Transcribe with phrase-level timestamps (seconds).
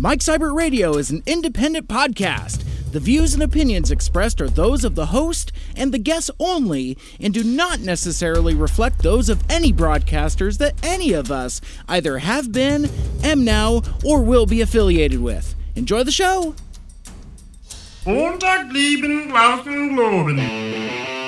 [0.00, 2.64] Mike Seibert Radio is an independent podcast.
[2.90, 7.34] The views and opinions expressed are those of the host and the guests only and
[7.34, 12.88] do not necessarily reflect those of any broadcasters that any of us either have been,
[13.22, 15.54] am now, or will be affiliated with.
[15.76, 16.54] Enjoy the show!
[18.06, 21.19] Lieben globen.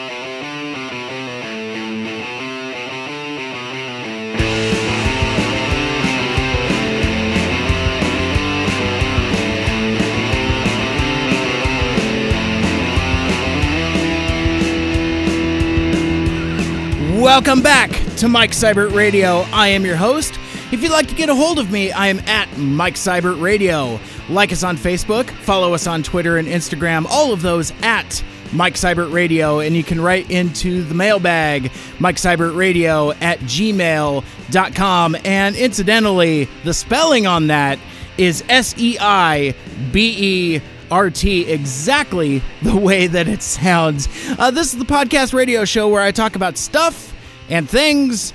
[17.33, 19.47] Welcome back to Mike Seibert Radio.
[19.55, 20.39] I am your host.
[20.71, 23.99] If you'd like to get a hold of me, I am at Mike Seibert Radio.
[24.29, 28.75] Like us on Facebook, follow us on Twitter and Instagram, all of those at Mike
[28.75, 35.17] Seibert Radio, and you can write into the mailbag, Mike Seibert Radio at gmail.com.
[35.25, 37.79] And incidentally, the spelling on that
[38.19, 39.55] is S E I
[39.91, 44.07] B E R T, exactly the way that it sounds.
[44.39, 47.12] Uh, this is the podcast radio show where I talk about stuff
[47.53, 48.33] and things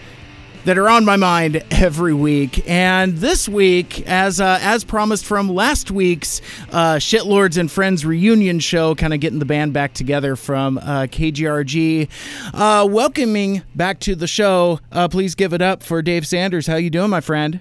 [0.66, 2.70] that are on my mind every week.
[2.70, 6.40] And this week, as uh, as promised from last week's
[6.72, 11.08] uh, Shitlords and Friends reunion show, kind of getting the band back together from uh,
[11.10, 12.10] KGRG,
[12.54, 14.80] uh, welcoming back to the show.
[14.92, 16.68] Uh, please give it up for Dave Sanders.
[16.68, 17.60] How you doing, my friend?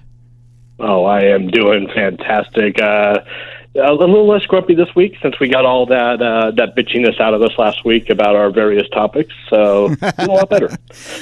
[0.79, 2.79] Oh, I am doing fantastic.
[3.77, 7.35] A little less grumpy this week since we got all that uh, that bitchiness out
[7.35, 9.35] of us last week about our various topics.
[9.49, 10.71] So a lot better.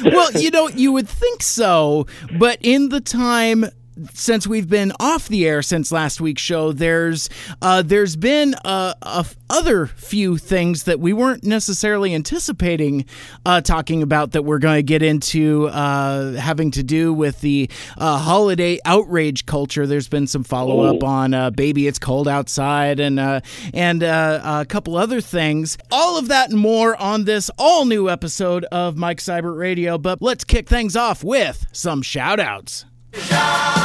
[0.05, 2.07] well, you know, you would think so,
[2.39, 3.67] but in the time
[4.13, 7.29] since we've been off the air since last week's show, there's
[7.63, 13.05] uh, there's been a, a other few things that we weren't necessarily anticipating
[13.47, 17.71] uh, talking about that we're going to get into uh, having to do with the
[17.99, 19.87] uh, holiday outrage culture.
[19.87, 21.07] There's been some follow up Oh.
[21.07, 23.41] on uh, "Baby, It's Cold Outside" and uh,
[23.73, 25.79] and uh, a couple other things.
[25.93, 29.99] All of that and more on this all new episode of Mike Seibert Radio.
[29.99, 32.85] But let's kick things off with some shout outs.
[33.13, 33.84] It's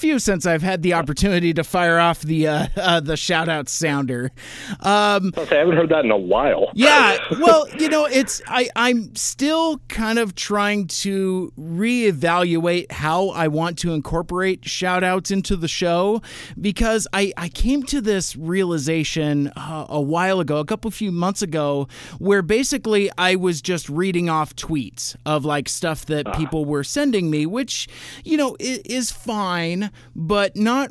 [0.00, 3.68] few since I've had the opportunity to fire off the uh, uh, the shout out
[3.68, 4.32] sounder.
[4.80, 6.70] Um, I haven't heard that in a while.
[6.74, 13.48] yeah, well, you know, it's I I'm still kind of trying to reevaluate how I
[13.48, 16.22] want to incorporate shout outs into the show
[16.60, 21.42] because I I came to this realization uh, a while ago, a couple few months
[21.42, 26.84] ago, where basically I was just reading off tweets of like stuff that people were
[26.84, 27.86] sending me, which
[28.24, 30.90] you know is fine, but not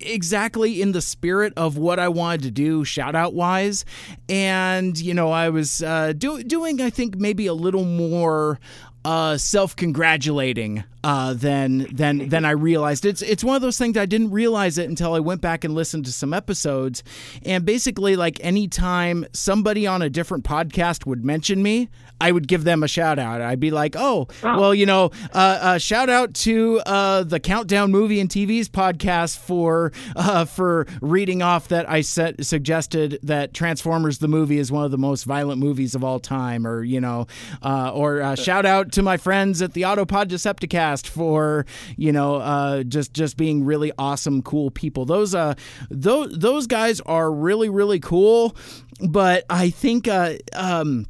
[0.00, 3.84] exactly in the spirit of what I wanted to do shout out wise.
[4.28, 8.58] And, you know, I was uh, do- doing, I think, maybe a little more
[9.04, 13.04] uh, self congratulating uh, than than than I realized.
[13.04, 15.74] It's it's one of those things I didn't realize it until I went back and
[15.74, 17.02] listened to some episodes.
[17.44, 21.88] And basically, like anytime somebody on a different podcast would mention me,
[22.20, 23.40] I would give them a shout out.
[23.40, 27.90] I'd be like, oh, well, you know, uh, uh, shout out to uh, the Countdown
[27.90, 34.18] Movie and TV's podcast for uh, for reading off that I set, suggested that Transformers
[34.18, 37.26] the movie is one of the most violent movies of all time, or you know,
[37.62, 42.36] uh, or uh, shout out to my friends at the Autopod Decepticast for you know
[42.36, 45.04] uh, just just being really awesome, cool people.
[45.04, 45.54] Those uh
[45.90, 48.56] those those guys are really really cool,
[49.00, 51.06] but I think uh um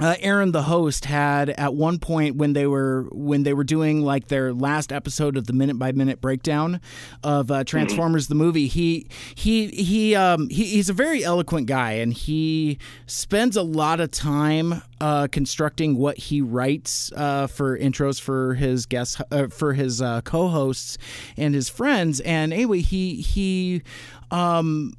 [0.00, 4.02] uh, Aaron, the host, had at one point when they were when they were doing
[4.02, 6.80] like their last episode of the minute by minute breakdown
[7.22, 8.66] of uh, Transformers the movie.
[8.66, 14.00] He he he um he, he's a very eloquent guy, and he spends a lot
[14.00, 19.74] of time uh, constructing what he writes uh, for intros for his guests uh, for
[19.74, 20.98] his uh, co-hosts
[21.36, 22.20] and his friends.
[22.20, 23.82] And anyway, he he
[24.30, 24.94] um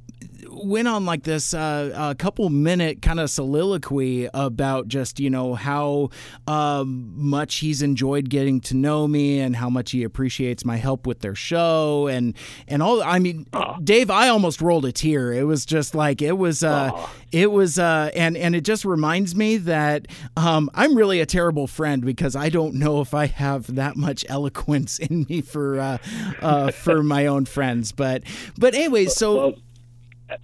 [0.52, 5.54] went on like this uh, a couple minute kind of soliloquy about just you know
[5.54, 6.10] how
[6.46, 11.06] um, much he's enjoyed getting to know me and how much he appreciates my help
[11.06, 12.36] with their show and
[12.68, 13.46] and all I mean
[13.82, 15.32] Dave I almost rolled a tear.
[15.32, 16.90] It was just like it was uh,
[17.30, 20.06] it was uh, and and it just reminds me that
[20.36, 24.24] um, I'm really a terrible friend because I don't know if I have that much
[24.28, 25.98] eloquence in me for uh,
[26.40, 27.92] uh, for my own friends.
[27.92, 28.22] But
[28.58, 29.54] but anyway so Well,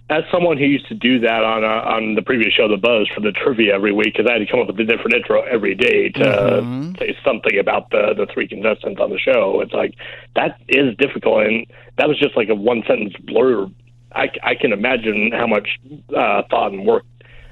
[0.09, 3.07] as someone who used to do that on uh, on the previous show, The Buzz,
[3.13, 5.41] for the trivia every week, because I had to come up with a different intro
[5.43, 6.95] every day to Mm-hmm.
[6.99, 9.61] say something about the the three contestants on the show.
[9.61, 9.95] It's like
[10.35, 11.65] that is difficult, and
[11.97, 13.73] that was just like a one sentence blurb.
[14.15, 15.79] I, I can imagine how much
[16.17, 17.03] uh, thought and work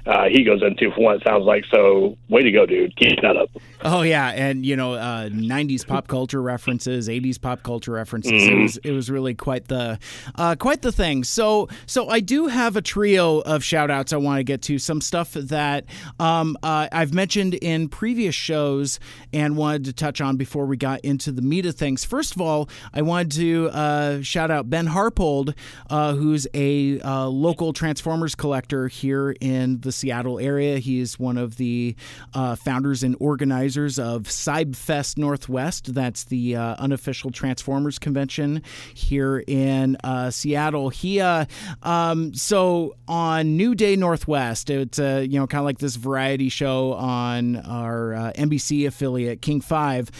[0.08, 1.64] uh, he goes into for what it sounds like.
[1.70, 2.96] So, way to go, dude!
[2.96, 3.50] Keep that up.
[3.82, 8.32] Oh yeah, and you know, uh, '90s pop culture references, '80s pop culture references.
[8.32, 8.58] Mm-hmm.
[8.58, 9.98] It was it was really quite the
[10.34, 11.24] uh, quite the thing.
[11.24, 14.78] So so I do have a trio of shout outs I want to get to.
[14.78, 15.84] Some stuff that
[16.18, 18.98] um, uh, I've mentioned in previous shows
[19.34, 22.02] and wanted to touch on before we got into the meat of things.
[22.02, 25.54] First of all, I wanted to uh, shout out Ben Harpold,
[25.90, 30.78] uh, who's a uh, local Transformers collector here in the Seattle area.
[30.78, 31.96] He is one of the
[32.34, 35.94] uh, founders and organizers of Cybfest Northwest.
[35.94, 38.62] That's the uh, unofficial Transformers convention
[38.94, 40.90] here in uh, Seattle.
[40.90, 41.46] He uh,
[41.82, 46.48] um, so on New Day Northwest, it's uh, you know kind of like this variety
[46.48, 50.10] show on our uh, NBC affiliate King Five.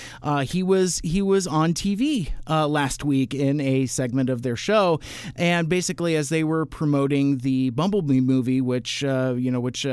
[0.42, 5.00] he was he was on TV last week in a segment of their show,
[5.36, 9.84] and basically as they were promoting the Bumblebee movie, which you know which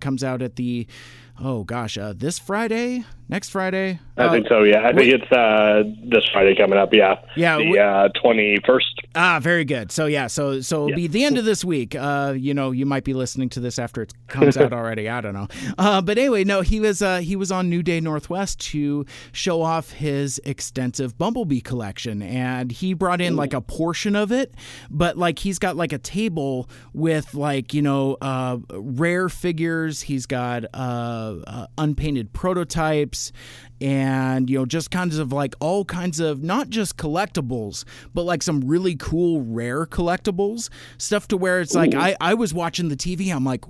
[0.00, 0.88] comes out at the
[1.40, 4.00] oh gosh, uh, this Friday, next Friday.
[4.16, 4.64] I uh, think so.
[4.64, 6.92] Yeah, I think it's uh, this Friday coming up.
[6.92, 9.00] Yeah, yeah, the twenty uh, first.
[9.14, 9.92] Ah, very good.
[9.92, 10.96] So yeah, so so it'll yeah.
[10.96, 11.94] be the end of this week.
[11.94, 15.08] Uh, you know, you might be listening to this after it comes out already.
[15.08, 15.48] I don't know.
[15.78, 19.62] Uh, but anyway, no, he was uh, he was on New Day Northwest to show
[19.62, 24.54] off his extensive Bumblebee collection, and he brought in like a portion of it,
[24.90, 30.02] but like he's got like a table with like you know uh, rare figures.
[30.02, 33.19] He's got uh, uh, unpainted prototypes
[33.80, 37.84] and you know just kinds of like all kinds of not just collectibles
[38.14, 40.68] but like some really cool rare collectibles
[40.98, 41.78] stuff to where it's Ooh.
[41.78, 43.64] like I, I was watching the tv i'm like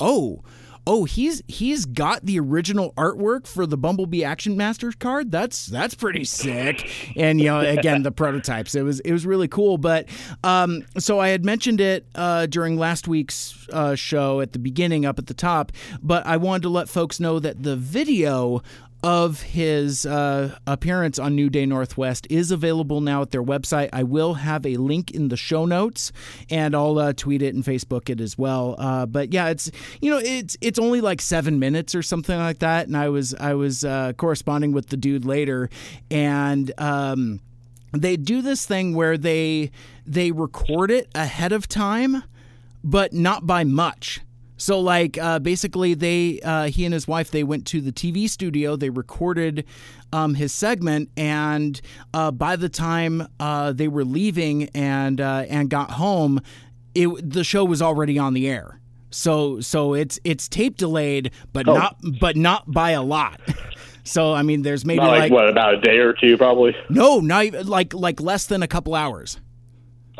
[0.00, 0.42] oh
[0.86, 5.30] oh he's he's got the original artwork for the Bumblebee Action Masters card.
[5.30, 7.16] That's that's pretty sick.
[7.16, 8.74] And you know, again, the prototypes.
[8.74, 9.78] It was it was really cool.
[9.78, 10.08] But
[10.42, 15.06] um, so I had mentioned it uh, during last week's uh, show at the beginning,
[15.06, 15.72] up at the top.
[16.02, 18.62] But I wanted to let folks know that the video
[19.02, 23.88] of his uh, appearance on New Day Northwest is available now at their website.
[23.92, 26.12] I will have a link in the show notes,
[26.50, 28.76] and I'll uh, tweet it and Facebook it as well.
[28.78, 29.70] Uh, but yeah, it's
[30.00, 33.34] you know it's it's only like seven minutes or something like that, and I was
[33.34, 35.70] I was uh, corresponding with the dude later,
[36.10, 36.72] and.
[36.78, 37.40] Um,
[37.92, 39.72] they do this thing where they
[40.06, 42.22] they record it ahead of time,
[42.84, 44.20] but not by much.
[44.60, 48.28] So like uh, basically they uh, he and his wife they went to the TV
[48.28, 48.76] studio.
[48.76, 49.64] They recorded
[50.12, 51.80] um, his segment, and
[52.12, 56.42] uh, by the time uh, they were leaving and uh, and got home,
[56.94, 58.80] it the show was already on the air.
[59.08, 61.74] So so it's it's tape delayed, but oh.
[61.74, 63.40] not but not by a lot.
[64.02, 66.74] So I mean, there's maybe like, like, what about a day or two, probably.
[66.88, 69.38] No, not like like less than a couple hours.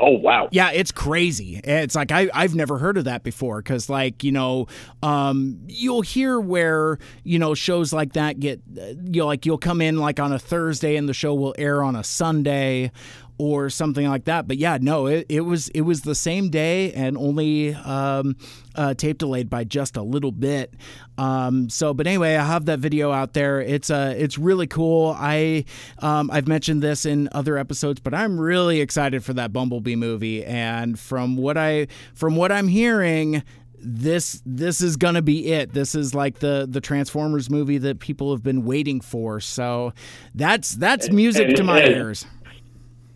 [0.03, 0.49] Oh wow!
[0.51, 1.61] Yeah, it's crazy.
[1.63, 4.67] It's like I I've never heard of that before because like you know
[5.03, 9.83] um, you'll hear where you know shows like that get you know like you'll come
[9.83, 12.91] in like on a Thursday and the show will air on a Sunday
[13.41, 14.47] or something like that.
[14.47, 18.37] But yeah, no, it, it was it was the same day and only um,
[18.75, 20.75] uh, tape delayed by just a little bit.
[21.17, 23.63] Um, so, but anyway, I have that video out there.
[23.63, 25.17] It's uh, it's really cool.
[25.19, 25.65] I
[26.01, 30.45] um, I've mentioned this in other episodes, but I'm really excited for that Bumblebee movie.
[30.45, 33.43] And from what I from what I'm hearing,
[33.83, 35.73] this this is gonna be it.
[35.73, 39.41] This is like the the Transformers movie that people have been waiting for.
[39.41, 39.95] So
[40.35, 42.27] that's that's music to my ears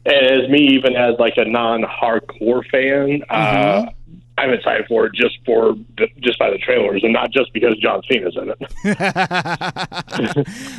[0.06, 3.88] as me, even as like a non-hardcore fan, uh, mm-hmm.
[3.88, 3.92] uh,
[4.36, 5.74] I'm excited for it just for
[6.20, 8.58] just by the trailers and not just because John Cena's in it.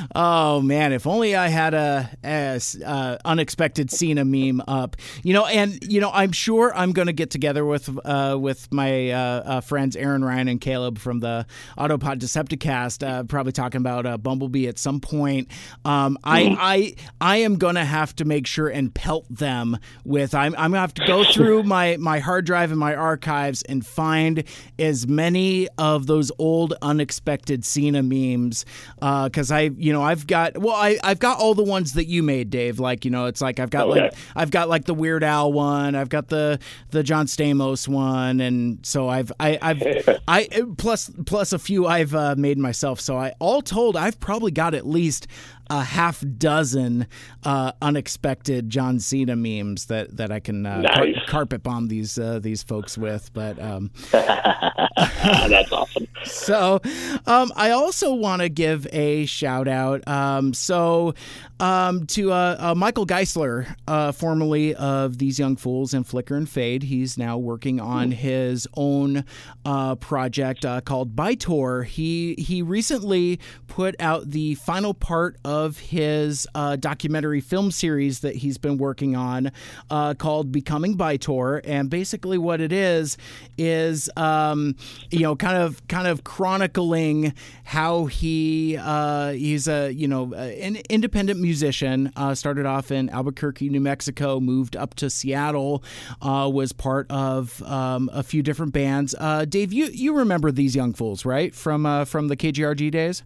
[0.16, 4.98] oh man, if only I had a, a uh, unexpected Cena meme up.
[5.24, 8.72] You know, and you know, I'm sure I'm going to get together with uh, with
[8.74, 11.46] my uh, uh, friends Aaron Ryan and Caleb from the
[11.78, 15.50] Autopod Decepticast, uh, probably talking about uh, Bumblebee at some point.
[15.86, 16.58] Um, I mm.
[16.60, 20.36] I I am going to have to make sure and pelt them with.
[20.36, 23.45] I'm I'm going to have to go through my my hard drive and my archive
[23.46, 24.44] archives and find
[24.80, 28.66] as many of those old unexpected Cena memes.
[28.96, 32.06] Because uh, I, you know, I've got well, I I've got all the ones that
[32.06, 32.80] you made, Dave.
[32.80, 34.02] Like you know, it's like I've got okay.
[34.02, 36.60] like I've got like the Weird Al one, I've got the
[36.92, 40.48] the John Stamos one, and so I've I, I've I
[40.78, 43.00] plus plus a few I've uh, made myself.
[43.00, 45.28] So I all told, I've probably got at least
[45.70, 47.08] a half dozen
[47.44, 52.40] uh, unexpected John Cena memes that that I can uh, car- carpet bomb these uh,
[52.40, 53.34] these folks with.
[53.34, 56.08] But um, That's awesome.
[56.24, 56.80] so
[57.26, 60.08] um, I also want to give a shout out.
[60.08, 61.14] Um, so
[61.60, 66.48] um, to uh, uh, Michael Geisler, uh, formerly of These Young Fools and Flicker and
[66.50, 66.84] Fade.
[66.84, 69.26] He's now working on his own
[69.66, 71.86] uh, project uh, called Bytor.
[71.86, 78.36] He he recently put out the final part of his uh, documentary film series that
[78.36, 79.52] he's been working on
[79.90, 83.18] uh, called Becoming Bytor, and basically what it is
[83.58, 84.76] is um,
[85.12, 87.34] you know kind of kind of chronicling
[87.64, 92.12] how he uh, he's a you know an independent musician.
[92.16, 95.84] Uh, started off in Albuquerque, New Mexico, moved up to Seattle,
[96.22, 99.16] uh, was part of um, a few different bands.
[99.20, 101.54] Uh, Dave, you you remember these young fools, right?
[101.56, 103.24] From from the KGRG days.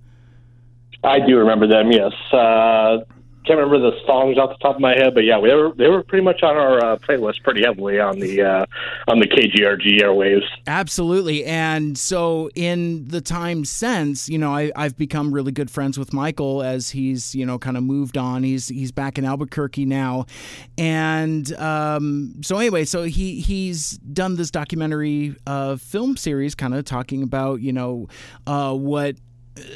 [1.04, 1.92] I do remember them.
[1.92, 2.14] Yes.
[2.32, 3.00] Uh,
[3.50, 5.88] can't remember the songs off the top of my head, but yeah, they were they
[5.88, 8.66] were pretty much on our uh, playlist pretty heavily on the uh,
[9.08, 10.46] on the KGRG airwaves.
[10.68, 11.46] Absolutely.
[11.46, 16.14] And so in the time since, you know, I, I've become really good friends with
[16.14, 18.44] Michael as he's, you know, kind of moved on.
[18.44, 20.26] He's he's back in Albuquerque now.
[20.78, 26.86] And um, so anyway, so he he's done this documentary uh, film series kind of
[26.86, 28.10] talking about, you know,
[28.46, 29.16] uh, what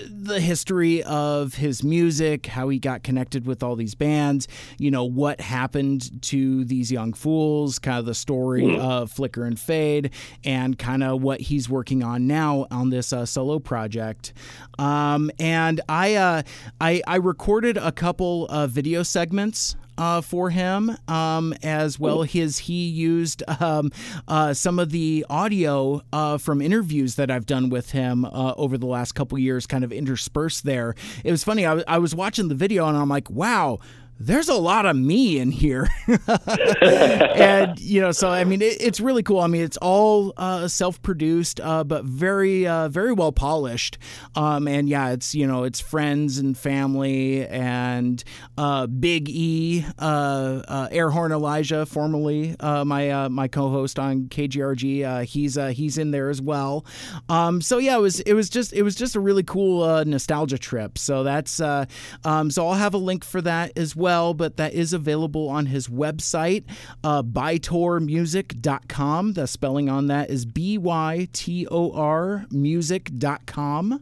[0.09, 4.47] the history of his music, how he got connected with all these bands,
[4.77, 9.59] you know, what happened to these young fools, kind of the story of Flicker and
[9.59, 10.11] Fade,
[10.43, 14.33] and kind of what he's working on now on this uh, solo project.
[14.79, 16.43] Um, and I, uh,
[16.79, 22.57] I, I recorded a couple of video segments uh, for him, um, as well as
[22.57, 23.91] he used um,
[24.27, 28.77] uh, some of the audio uh, from interviews that I've done with him uh, over
[28.77, 30.95] the last couple years, kind of interspersed there.
[31.23, 31.65] It was funny.
[31.65, 33.79] I, w- I was watching the video and I'm like, wow.
[34.25, 35.89] There's a lot of me in here,
[36.81, 39.41] and you know, so I mean, it, it's really cool.
[39.41, 43.97] I mean, it's all uh, self-produced, uh, but very, uh, very well polished.
[44.33, 48.23] Um, and yeah, it's you know, it's friends and family and
[48.57, 55.25] uh, Big E, uh, uh, Airhorn Elijah, formerly my my co-host on KGRG.
[55.25, 56.85] He's he's in there as well.
[57.27, 60.57] Um, so yeah, it was it was just it was just a really cool nostalgia
[60.57, 60.97] trip.
[60.97, 64.12] So that's um, so I'll have a link for that as well.
[64.35, 66.65] But that is available on his website,
[67.03, 69.33] uh, bytormusic.com.
[69.33, 74.01] The spelling on that is B Y T O R music.com.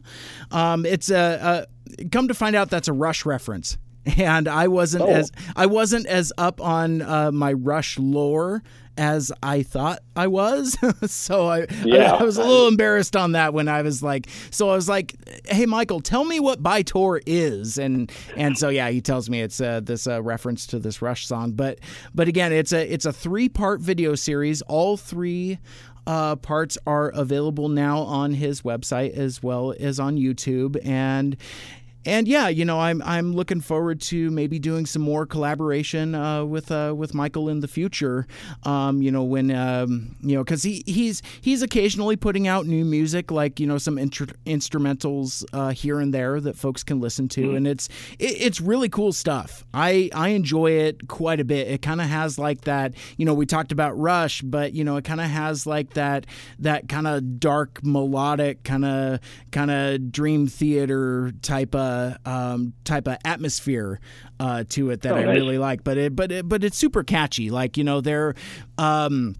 [0.50, 1.66] Um, it's a,
[1.98, 3.76] a come to find out that's a Rush reference
[4.18, 5.08] and I wasn't Oh.
[5.08, 8.62] as I wasn't as up on uh, my Rush lore
[8.96, 10.76] as I thought I was.
[11.10, 12.12] so I, Yeah.
[12.12, 14.88] I, I was a little embarrassed on that when I was like, so I was
[14.88, 15.14] like,
[15.46, 19.60] "Hey, Michael, tell me what Bytor is," and and so yeah, he tells me it's
[19.60, 21.52] uh, this uh, reference to this Rush song.
[21.52, 21.78] But
[22.14, 24.62] but again, it's a it's a three part video series.
[24.62, 25.58] All three.
[26.04, 31.36] Uh, parts are available now on his website as well as on YouTube, and
[32.04, 36.44] and yeah, you know, I'm I'm looking forward to maybe doing some more collaboration uh,
[36.44, 38.26] with uh, with Michael in the future.
[38.64, 42.84] Um, you know, when um, you know, because he he's he's occasionally putting out new
[42.84, 47.28] music, like you know, some intr- instrumentals uh, here and there that folks can listen
[47.28, 49.64] to, and it's it, it's really cool stuff.
[49.72, 51.68] I I enjoy it quite a bit.
[51.68, 52.94] It kind of has like that.
[53.16, 56.26] You know, we talked about Rush, but you know, it kind of has like that
[56.58, 59.20] that kind of dark melodic kind of
[59.52, 61.91] kind of dream theater type of
[62.24, 64.00] um, type of atmosphere
[64.40, 65.36] uh, to it that Oh, I nice.
[65.36, 65.84] really like.
[65.84, 67.50] But it but it, but it's super catchy.
[67.50, 68.34] Like you know they're
[68.78, 69.34] um,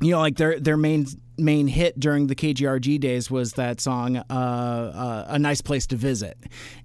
[0.00, 4.16] you know like their their main main hit during the KGRG days was that song
[4.16, 6.36] uh, uh, "A Nice Place to Visit,"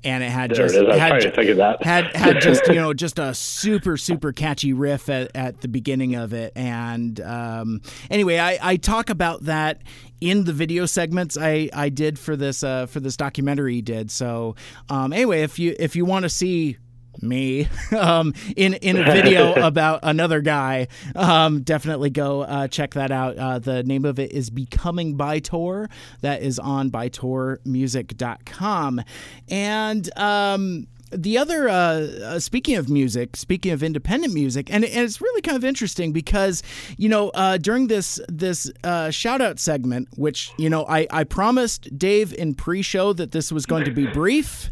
[0.03, 0.89] and it had There just it is.
[0.89, 1.83] I was had trying to think of that.
[1.83, 6.15] had had just you know just a super super catchy riff at, at the beginning
[6.15, 9.81] of it and um, anyway I, I talk about that
[10.21, 14.55] in the video segments I, I did for this uh, for this documentary did so
[14.89, 16.77] um, anyway if you if you want to see
[17.23, 20.88] me um, in in a video about another guy.
[21.15, 23.38] Um, definitely go uh, check that out.
[23.38, 25.89] Uh, the name of it is Becoming by Bytor.
[26.21, 29.01] That is on bytormusic.com.
[29.49, 35.03] And um, the other, uh, uh, speaking of music, speaking of independent music, and, and
[35.03, 36.61] it's really kind of interesting because
[36.97, 41.23] you know uh, during this this uh, shout out segment, which you know I I
[41.23, 44.69] promised Dave in pre-show that this was going to be brief.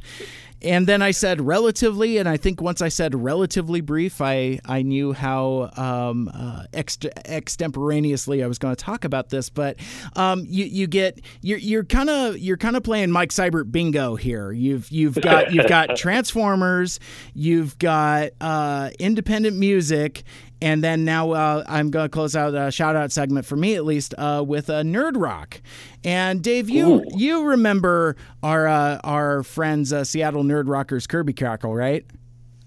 [0.61, 4.81] And then I said relatively, and I think once I said relatively brief, I I
[4.81, 9.49] knew how um, uh, ex- extemporaneously I was going to talk about this.
[9.49, 9.77] But
[10.15, 14.15] um, you you get you're you're kind of you're kind of playing Mike Seibert bingo
[14.15, 14.51] here.
[14.51, 16.99] You've you've got you've got Transformers,
[17.33, 20.23] you've got uh, independent music,
[20.61, 23.75] and then now uh, I'm going to close out a shout out segment for me
[23.75, 25.61] at least uh, with a uh, nerd rock.
[26.03, 27.05] And Dave, you Ooh.
[27.15, 32.05] you remember our uh, our friends uh, Seattle Nerd Rockers Kirby Crackle, right?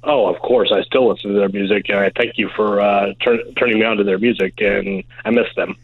[0.03, 0.73] Oh, of course.
[0.73, 3.85] I still listen to their music, and I thank you for uh, turn, turning me
[3.85, 5.77] on to their music, and I miss them.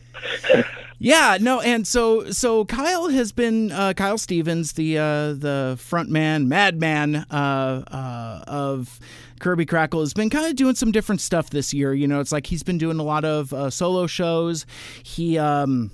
[0.98, 6.46] Yeah, no, and so so Kyle has been uh, Kyle Stevens, the uh, the frontman,
[6.46, 8.98] madman uh, uh, of
[9.40, 11.94] Kirby Crackle, has been kind of doing some different stuff this year.
[11.94, 14.66] You know, it's like he's been doing a lot of uh, solo shows.
[15.02, 15.90] He um,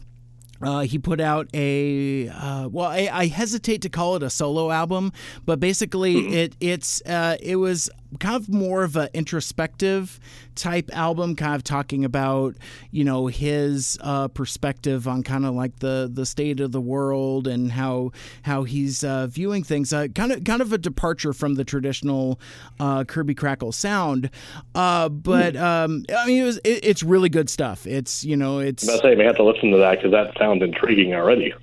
[0.63, 4.71] uh, he put out a uh, well, I, I, hesitate to call it a solo
[4.71, 5.13] album,
[5.45, 6.33] but basically mm-hmm.
[6.35, 10.21] it it's uh, it was kind of more of an introspective
[10.55, 12.57] type album, kind of talking about
[12.91, 17.47] you know his uh, perspective on kind of like the the state of the world
[17.47, 19.93] and how how he's uh, viewing things.
[19.93, 22.39] Uh, kind of kind of a departure from the traditional
[22.81, 24.31] uh, Kirby Crackle sound,
[24.75, 25.63] uh, but hmm.
[25.63, 27.87] um, I mean it was it, it's really good stuff.
[27.87, 28.89] It's you know it's.
[28.89, 31.55] I say we have to listen to that because that sounds intriguing already.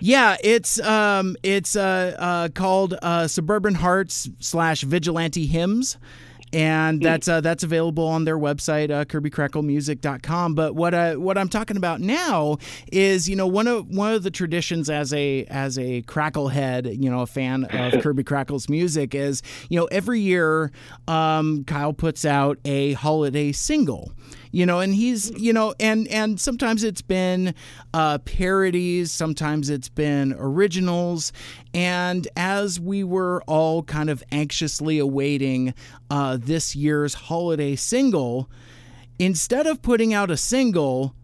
[0.00, 5.96] Yeah, it's um, it's uh, uh, called uh, Suburban Hearts slash Vigilante Hymns.
[6.50, 11.50] And that's uh, that's available on their website uh, kirbycracklemusic.com but what I what I'm
[11.50, 12.56] talking about now
[12.90, 17.10] is you know one of one of the traditions as a as a cracklehead you
[17.10, 20.72] know a fan of Kirby Crackle's music is you know every year
[21.06, 24.12] um, Kyle puts out a holiday single
[24.50, 27.54] you know and he's you know and and sometimes it's been
[27.94, 31.32] uh, parodies sometimes it's been originals
[31.74, 35.74] and as we were all kind of anxiously awaiting
[36.10, 38.50] uh, this year's holiday single
[39.18, 41.14] instead of putting out a single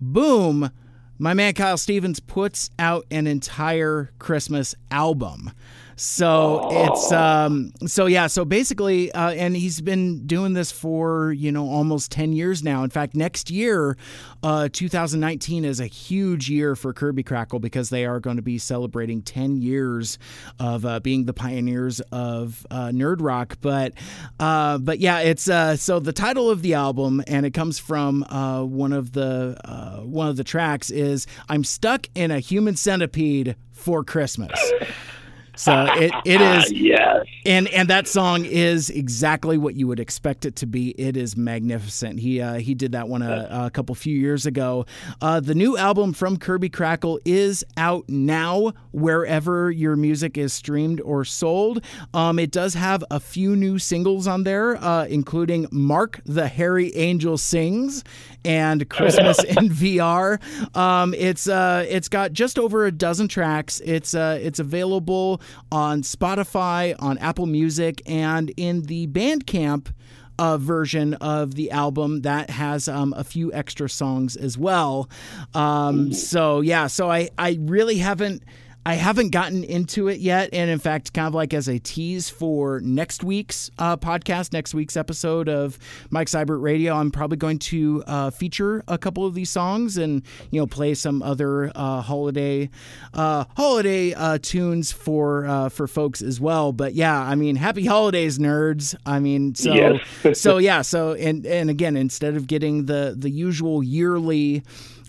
[0.00, 0.70] boom
[1.18, 5.52] my man Kyle Stevens puts out an entire Christmas album.
[5.96, 11.52] So it's um so yeah so basically uh, and he's been doing this for you
[11.52, 12.82] know almost 10 years now.
[12.84, 13.96] In fact, next year
[14.42, 18.58] uh 2019 is a huge year for Kirby Crackle because they are going to be
[18.58, 20.18] celebrating 10 years
[20.58, 23.92] of uh, being the pioneers of uh, nerd rock but
[24.40, 28.24] uh but yeah, it's uh so the title of the album and it comes from
[28.24, 32.76] uh one of the uh one of the tracks is I'm stuck in a human
[32.76, 34.58] centipede for Christmas.
[35.56, 37.26] So it, it is yes.
[37.46, 40.90] And and that song is exactly what you would expect it to be.
[40.90, 42.20] It is magnificent.
[42.20, 44.86] He uh, he did that one a, a couple few years ago.
[45.20, 51.00] Uh, the new album from Kirby Crackle is out now wherever your music is streamed
[51.00, 51.84] or sold.
[52.12, 56.94] Um, it does have a few new singles on there, uh, including Mark the Hairy
[56.96, 58.04] Angel Sings
[58.44, 60.40] and Christmas in VR.
[60.76, 63.80] Um, it's uh, it's got just over a dozen tracks.
[63.84, 65.40] It's uh, it's available
[65.72, 69.92] on Spotify, on Apple Music, and in the Bandcamp
[70.38, 75.08] uh, version of the album that has um, a few extra songs as well.
[75.54, 78.42] Um, so yeah, so I I really haven't
[78.86, 80.50] I haven't gotten into it yet.
[80.52, 84.74] And in fact, kind of like as a tease for next week's uh, podcast, next
[84.74, 85.78] week's episode of
[86.10, 90.22] Mike Seibert Radio, I'm probably going to uh, feature a couple of these songs and,
[90.50, 92.68] you know, play some other uh, holiday
[93.14, 96.72] uh, holiday uh, tunes for uh, for folks as well.
[96.72, 98.94] But yeah, I mean, happy holidays, nerds.
[99.06, 100.38] I mean, so yes.
[100.40, 104.62] so yeah, so and and again, instead of getting the the usual yearly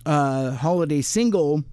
[0.05, 1.63] holiday single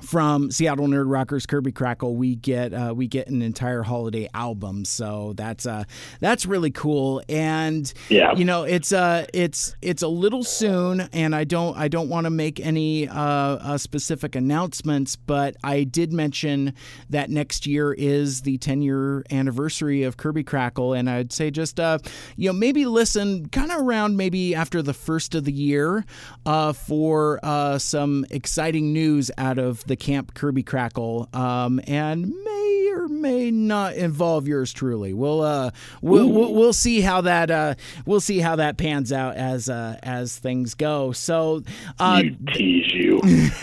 [0.00, 4.84] from Seattle Nerd Rockers Kirby Crackle, we get uh, we get an entire holiday album.
[4.84, 5.84] So that's uh,
[6.20, 7.22] that's really cool.
[7.28, 8.34] And yeah.
[8.34, 12.24] you know, it's uh it's it's a little soon, and I don't I don't want
[12.24, 16.74] to make any uh, uh, specific announcements, but I did mention
[17.10, 21.80] that next year is the 10 year anniversary of Kirby Crackle, and I'd say just
[21.80, 21.98] uh
[22.36, 26.04] you know maybe listen kind of around maybe after the first of the year
[26.44, 32.90] uh, for uh, some exciting news out of the Camp Kirby Crackle, um, and may
[32.96, 35.12] or may not involve yours truly.
[35.12, 35.70] We'll uh,
[36.00, 39.98] we'll, we'll, we'll see how that uh, we'll see how that pans out as uh,
[40.02, 41.12] as things go.
[41.12, 41.62] So
[41.98, 43.20] uh, you tease you.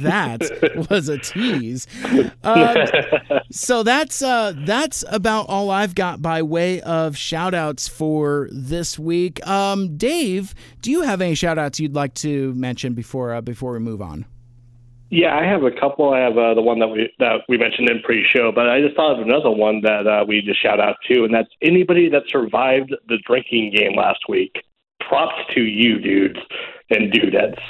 [0.00, 1.86] that was a tease.
[2.42, 2.76] Um,
[3.50, 8.98] so that's uh, that's about all I've got by way of shout outs for this
[8.98, 9.46] week.
[9.46, 13.72] Um, Dave, do you have any shout outs you'd like to mention before uh, before
[13.72, 14.26] we move on?
[15.10, 16.12] Yeah, I have a couple.
[16.12, 18.96] I have uh, the one that we that we mentioned in pre-show, but I just
[18.96, 22.22] thought of another one that uh, we just shout out to, and that's anybody that
[22.28, 24.52] survived the drinking game last week.
[25.08, 26.40] Props to you, dudes
[26.90, 27.60] and dudettes.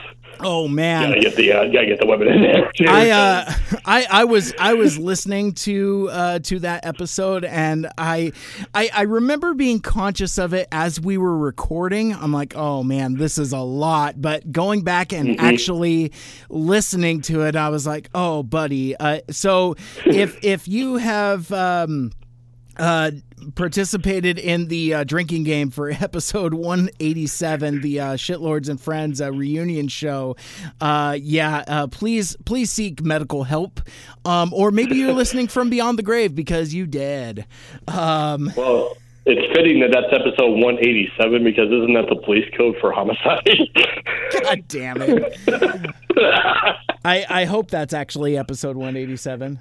[0.40, 2.70] Oh man, gotta get the uh, gotta get the women in there.
[2.72, 2.86] Too.
[2.88, 3.52] I uh,
[3.84, 8.32] I I was I was listening to uh, to that episode, and I,
[8.74, 12.14] I I remember being conscious of it as we were recording.
[12.14, 14.20] I'm like, oh man, this is a lot.
[14.20, 15.44] But going back and mm-hmm.
[15.44, 16.12] actually
[16.48, 18.96] listening to it, I was like, oh buddy.
[18.96, 22.12] Uh, so if if you have um,
[22.78, 23.10] uh,
[23.54, 29.32] participated in the uh, drinking game for episode 187, the uh, Shitlords and Friends uh,
[29.32, 30.36] reunion show.
[30.80, 33.80] Uh, yeah, uh, please, please seek medical help,
[34.24, 37.46] um, or maybe you're listening from beyond the grave because you did.
[37.88, 38.96] Um, well.
[39.28, 43.42] It's fitting that that's episode 187 because isn't that the police code for homicide?
[44.40, 45.36] God damn it.
[47.04, 49.58] I, I hope that's actually episode 187.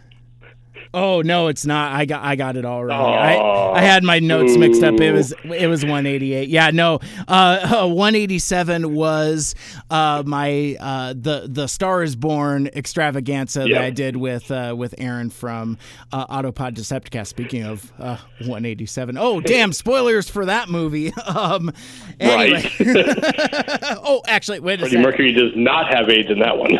[0.93, 1.91] Oh no, it's not.
[1.91, 3.15] I got I got it all wrong.
[3.15, 4.99] I, I had my notes mixed up.
[4.99, 6.47] It was it was 188.
[6.49, 6.99] Yeah, no.
[7.27, 9.55] Uh, 187 was
[9.89, 13.69] uh, my uh, the the Star is Born extravaganza yep.
[13.69, 15.77] that I did with uh, with Aaron from
[16.11, 17.27] uh, Autopod Decepticast.
[17.27, 19.17] Speaking of uh, 187.
[19.17, 19.73] Oh damn!
[19.73, 21.13] Spoilers for that movie.
[21.25, 21.71] um,
[22.19, 22.63] anyway.
[22.63, 22.71] Right.
[24.03, 26.77] oh, actually, wait a Freddie Mercury does not have AIDS in that one.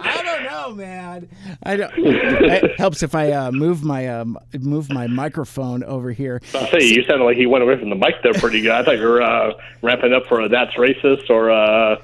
[0.00, 1.28] I don't know, man.
[1.62, 6.40] I it helps if I uh, move my um, move my microphone over here.
[6.54, 8.72] I'll say you sounded like he went away from the mic there pretty good.
[8.72, 11.96] I thought you were uh, ramping up for a that's racist or uh,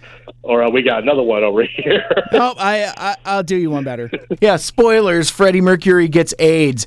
[0.42, 2.04] or uh, we got another one over here.
[2.32, 4.10] oh, I, I I'll do you one better.
[4.40, 5.30] Yeah, spoilers.
[5.30, 6.86] Freddie Mercury gets AIDS.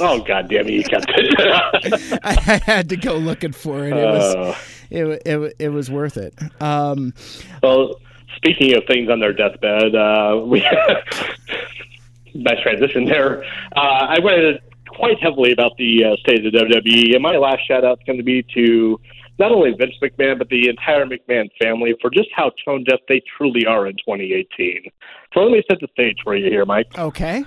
[0.00, 0.72] Oh God damn it!
[0.72, 2.20] You kept it.
[2.24, 3.92] I, I, had to go looking for it.
[3.92, 4.58] It was uh,
[4.90, 6.34] it, it, it was worth it.
[6.60, 7.14] Um,
[7.62, 8.00] well,
[8.36, 10.60] speaking of things on their deathbed, uh, we
[12.34, 13.44] nice transition there.
[13.76, 17.66] Uh, I read quite heavily about the uh, state of the WWE, and my last
[17.66, 19.00] shout out is going to be to
[19.38, 23.22] not only Vince McMahon but the entire McMahon family for just how tone deaf they
[23.36, 24.90] truly are in 2018.
[25.32, 26.98] So let me set the stage for you here, Mike.
[26.98, 27.44] Okay.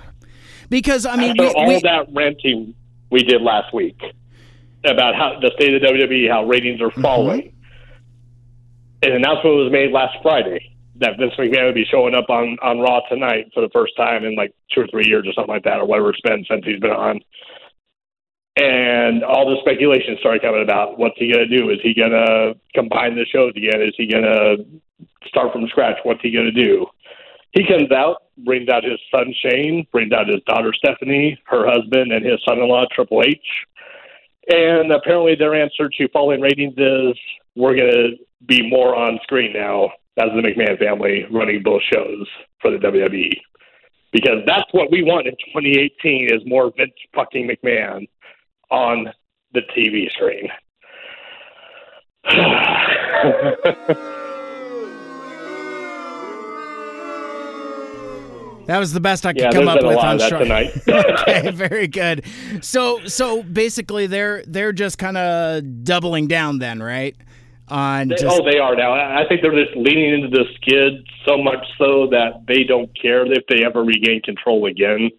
[0.68, 1.80] Because I mean, After we, all we...
[1.80, 2.74] that ranting
[3.10, 4.00] we did last week
[4.84, 9.08] about how the state of the WWE, how ratings are falling, mm-hmm.
[9.08, 12.80] an announcement was made last Friday that Vince McMahon would be showing up on on
[12.80, 15.64] Raw tonight for the first time in like two or three years or something like
[15.64, 17.20] that, or whatever it's been since he's been on.
[18.56, 21.70] And all the speculation started coming about what's he to do?
[21.70, 23.82] Is he to combine the shows again?
[23.82, 24.64] Is he to
[25.26, 25.98] start from scratch?
[26.04, 26.86] What's he to do?
[27.52, 32.12] He comes out, brings out his son Shane, brings out his daughter Stephanie, her husband,
[32.12, 33.38] and his son-in-law Triple H.
[34.48, 37.18] And apparently, their answer to falling ratings is
[37.56, 42.26] we're to be more on screen now as the McMahon family running both shows
[42.60, 43.32] for the WWE.
[44.12, 48.08] Because that's what we want in 2018 is more Vince fucking McMahon
[48.70, 49.08] on
[49.52, 50.48] the TV screen.
[58.66, 60.40] That was the best I could yeah, come up with on show.
[60.40, 60.72] tonight.
[60.88, 62.24] okay, very good.
[62.62, 67.16] So so basically they're they're just kind of doubling down then, right?
[67.68, 68.92] On they, just, oh they are now.
[68.92, 73.30] I think they're just leaning into the skid so much so that they don't care
[73.30, 75.10] if they ever regain control again.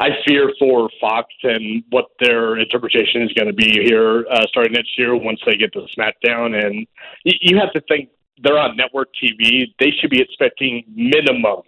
[0.00, 4.72] I fear for fox and what their interpretation is going to be here uh, starting
[4.72, 6.60] next year once they get to smackdown.
[6.60, 6.86] And
[7.24, 8.08] you, you have to think
[8.42, 11.62] they're on network tv they should be expecting minimum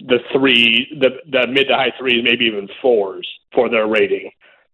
[0.00, 4.30] the three the, the mid to high threes maybe even fours for their rating.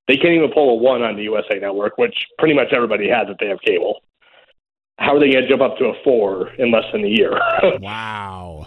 [0.09, 3.27] They can't even pull a one on the usa network which pretty much everybody has
[3.29, 4.01] if they have cable
[4.99, 7.39] how are they going to jump up to a four in less than a year?
[7.81, 8.67] wow.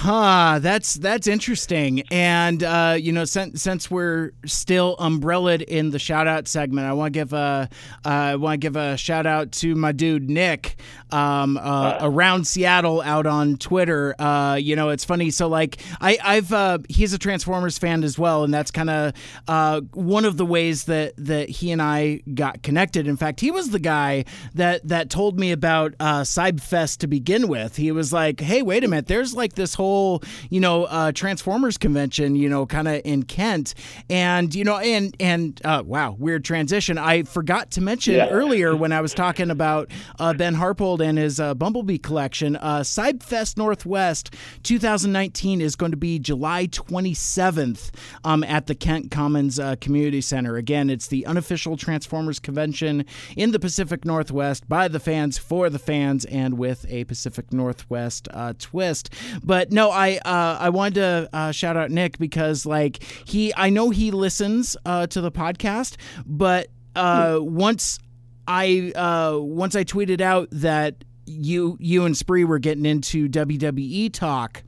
[0.00, 2.04] Huh, that's that's interesting.
[2.12, 6.92] And uh, you know, since since we're still umbrellaed in the shout out segment, I
[6.92, 7.68] want to give a
[8.06, 10.76] uh, I want to give a shout out to my dude Nick
[11.10, 14.14] um, uh, uh, around Seattle out on Twitter.
[14.20, 15.30] Uh, you know, it's funny.
[15.32, 19.88] So like, I I've uh, he's a Transformers fan as well, and that's kind of
[19.94, 23.08] one of the ways that that he and I got connected.
[23.08, 27.48] In fact, he was the guy that that told me about uh, Cybfest to begin
[27.48, 27.74] with.
[27.74, 31.12] He was like, "Hey, wait a minute, there's like this whole whole you know uh,
[31.12, 33.74] Transformers convention, you know, kind of in Kent,
[34.10, 36.98] and you know, and and uh, wow, weird transition.
[36.98, 38.28] I forgot to mention Yeah.
[38.28, 42.56] earlier when I was talking about uh, Ben Harpold and his uh, Bumblebee collection.
[42.56, 47.90] Uh, Cybfest Northwest 2019 is going to be July 27th
[48.24, 50.56] um, at the Kent Commons uh, Community Center.
[50.56, 53.04] Again, it's the unofficial Transformers convention
[53.36, 58.28] in the Pacific Northwest by the fans for the fans and with a Pacific Northwest
[58.32, 59.10] uh, twist.
[59.42, 63.70] But no, I uh, I wanted to uh, shout out Nick because like he I
[63.70, 65.94] know he listens uh, to the podcast,
[66.26, 68.00] but uh, once
[68.48, 74.12] I uh, once I tweeted out that you you and Spree were getting into WWE
[74.12, 74.64] talk.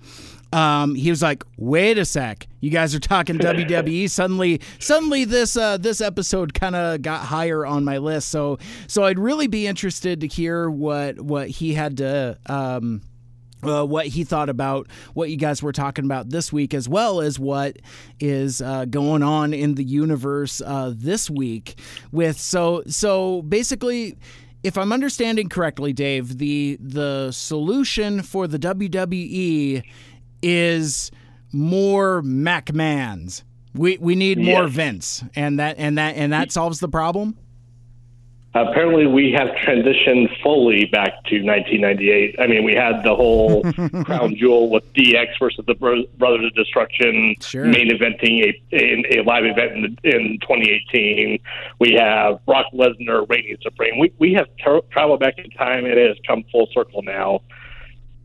[0.52, 5.56] Um, he was like, "Wait a sec, you guys are talking WWE." suddenly, suddenly this
[5.56, 8.28] uh, this episode kind of got higher on my list.
[8.28, 12.38] So, so I'd really be interested to hear what what he had to.
[12.46, 13.02] Um,
[13.62, 17.20] uh, what he thought about what you guys were talking about this week, as well
[17.20, 17.76] as what
[18.18, 21.78] is uh, going on in the universe uh, this week.
[22.12, 24.16] With so so basically,
[24.62, 29.82] if I'm understanding correctly, Dave, the the solution for the WWE
[30.42, 31.10] is
[31.52, 33.42] more McMahons.
[33.74, 37.36] We we need more Vince, and that and that and that solves the problem.
[38.52, 42.34] Apparently, we have transitioned fully back to 1998.
[42.40, 43.62] I mean, we had the whole
[44.04, 47.64] crown jewel with DX versus the Bro- Brothers of Destruction Sure.
[47.64, 51.38] main eventing a, a, a live event in, in 2018.
[51.78, 54.00] We have Brock Lesnar reigning supreme.
[54.00, 55.86] We we have tra- traveled back in time.
[55.86, 57.42] It has come full circle now,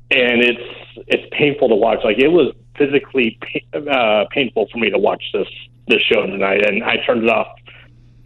[0.09, 1.99] and it's it's painful to watch.
[2.03, 5.47] Like it was physically pa- uh, painful for me to watch this
[5.87, 7.47] this show tonight, and I turned it off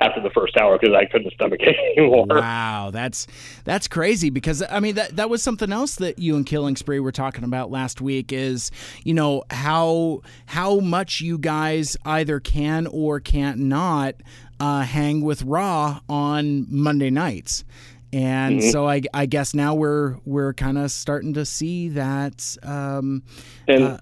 [0.01, 2.25] after the first hour because I couldn't stomach it anymore.
[2.27, 3.27] Wow, that's
[3.63, 6.99] that's crazy because I mean that that was something else that you and Killing Spree
[6.99, 8.71] were talking about last week is
[9.03, 14.15] you know how how much you guys either can or can't not
[14.59, 17.63] uh, hang with Raw on Monday nights.
[18.11, 23.21] And so I, I guess now we're we're kind of starting to see that um,
[23.67, 23.97] And Uh,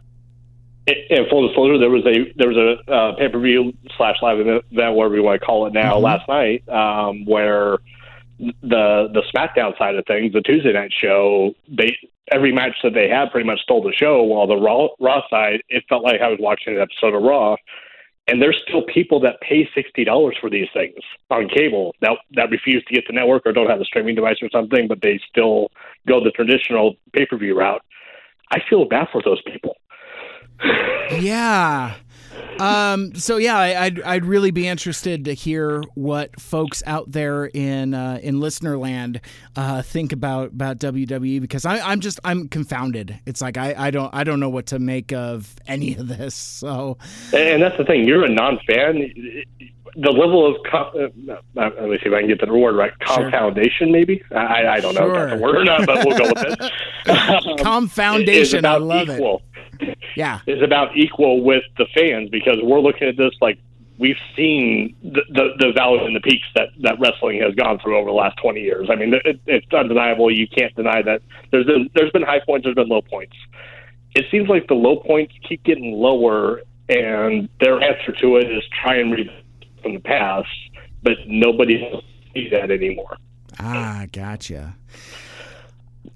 [0.88, 4.39] and full disclosure, there was a there was a uh, pay per view slash live
[4.39, 6.02] event, whatever we want to call it now, Mhm.
[6.02, 7.78] last night, um, where
[8.39, 11.95] the the SmackDown side of things, the Tuesday night show, they
[12.32, 14.23] every match that they had pretty much stole the show.
[14.23, 17.56] While the Raw Raw side, it felt like I was watching an episode of Raw.
[18.30, 20.97] And there's still people that pay sixty dollars for these things
[21.30, 24.38] on cable that that refuse to get the network or don't have a streaming device
[24.41, 25.69] or something, but they still
[26.08, 27.82] go the traditional pay per view route.
[28.52, 29.78] I feel bad for those people.
[30.63, 31.96] Yeah.
[32.60, 37.46] Um, so yeah, I, I'd I'd really be interested to hear what folks out there
[37.46, 39.22] in uh, in listener land
[39.56, 43.20] uh, think about about WWE because I, I'm just I'm confounded.
[43.26, 46.34] It's like I, I don't I don't know what to make of any of this.
[46.36, 46.98] So
[47.34, 48.08] And that's the thing.
[48.08, 49.13] You're a non-fan.
[50.00, 52.76] The level of co- uh, uh, let me see if I can get the word
[52.76, 52.91] right.
[53.08, 53.32] Sure.
[53.32, 54.22] Confoundation, maybe.
[54.32, 56.72] I, I don't know if that's a word or not, but we'll go with it.
[57.08, 59.20] Um, Com is Foundation, I love it.
[60.16, 60.40] Yeah.
[60.48, 63.60] Is about equal with the fans because we're looking at this like
[63.98, 67.98] we've seen the, the, the valleys and the peaks that, that wrestling has gone through
[67.98, 68.90] over the last 20 years.
[68.92, 70.32] I mean, it, it's undeniable.
[70.32, 71.22] You can't deny that.
[71.52, 72.66] There's been there's been high points.
[72.66, 73.36] There's been low points.
[74.16, 78.63] It seems like the low points keep getting lower, and their answer to it is
[78.82, 79.30] try and read
[79.82, 80.48] from the past,
[81.04, 83.18] but nobody sees that anymore.
[83.60, 84.76] Ah, gotcha.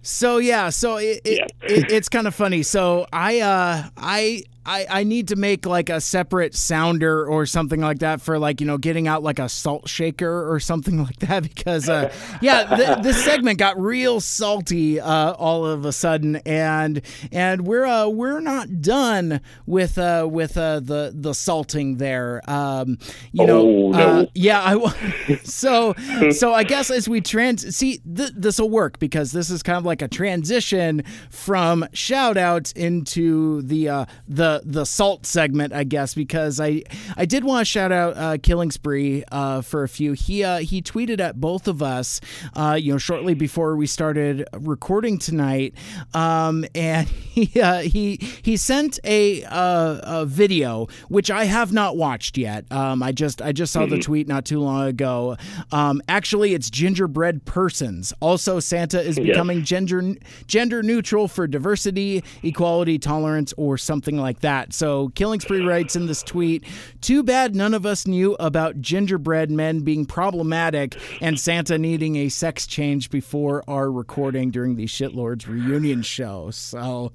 [0.01, 1.45] So yeah, so it, it, Yeah.
[1.69, 2.63] it it's kind of funny.
[2.63, 7.81] So I uh I I, I need to make like a separate sounder or something
[7.81, 11.17] like that for like you know getting out like a salt shaker or something like
[11.19, 16.35] that because uh, yeah th- this segment got real salty uh, all of a sudden
[16.45, 22.41] and and we're uh, we're not done with uh, with uh, the the salting there
[22.49, 22.97] um,
[23.31, 23.99] you know Oh, no.
[24.21, 25.93] uh, yeah I so
[26.31, 29.77] so I guess as we trans see th- this will work because this is kind
[29.77, 35.83] of like a transition from shout outs into the uh, the the salt segment I
[35.83, 36.83] guess because I
[37.15, 40.13] I did want to shout out uh, Killing Spree uh, for a few.
[40.13, 42.19] He uh, he tweeted at both of us
[42.55, 45.73] uh, you know shortly before we started recording tonight
[46.13, 51.97] um, and he uh, he he sent a, uh, a video which I have not
[51.97, 52.69] watched yet.
[52.71, 55.37] Um, I just I just saw the tweet not too long ago.
[55.71, 58.13] Um, actually it's gingerbread persons.
[58.19, 60.15] Also Santa is becoming gender
[60.47, 64.73] gender neutral for diversity equality tolerance or something like that.
[64.73, 66.63] So Killing Spree writes in this tweet,
[67.01, 72.29] "Too bad none of us knew about gingerbread men being problematic and Santa needing a
[72.29, 77.11] sex change before our recording during the Shitlords reunion show." So,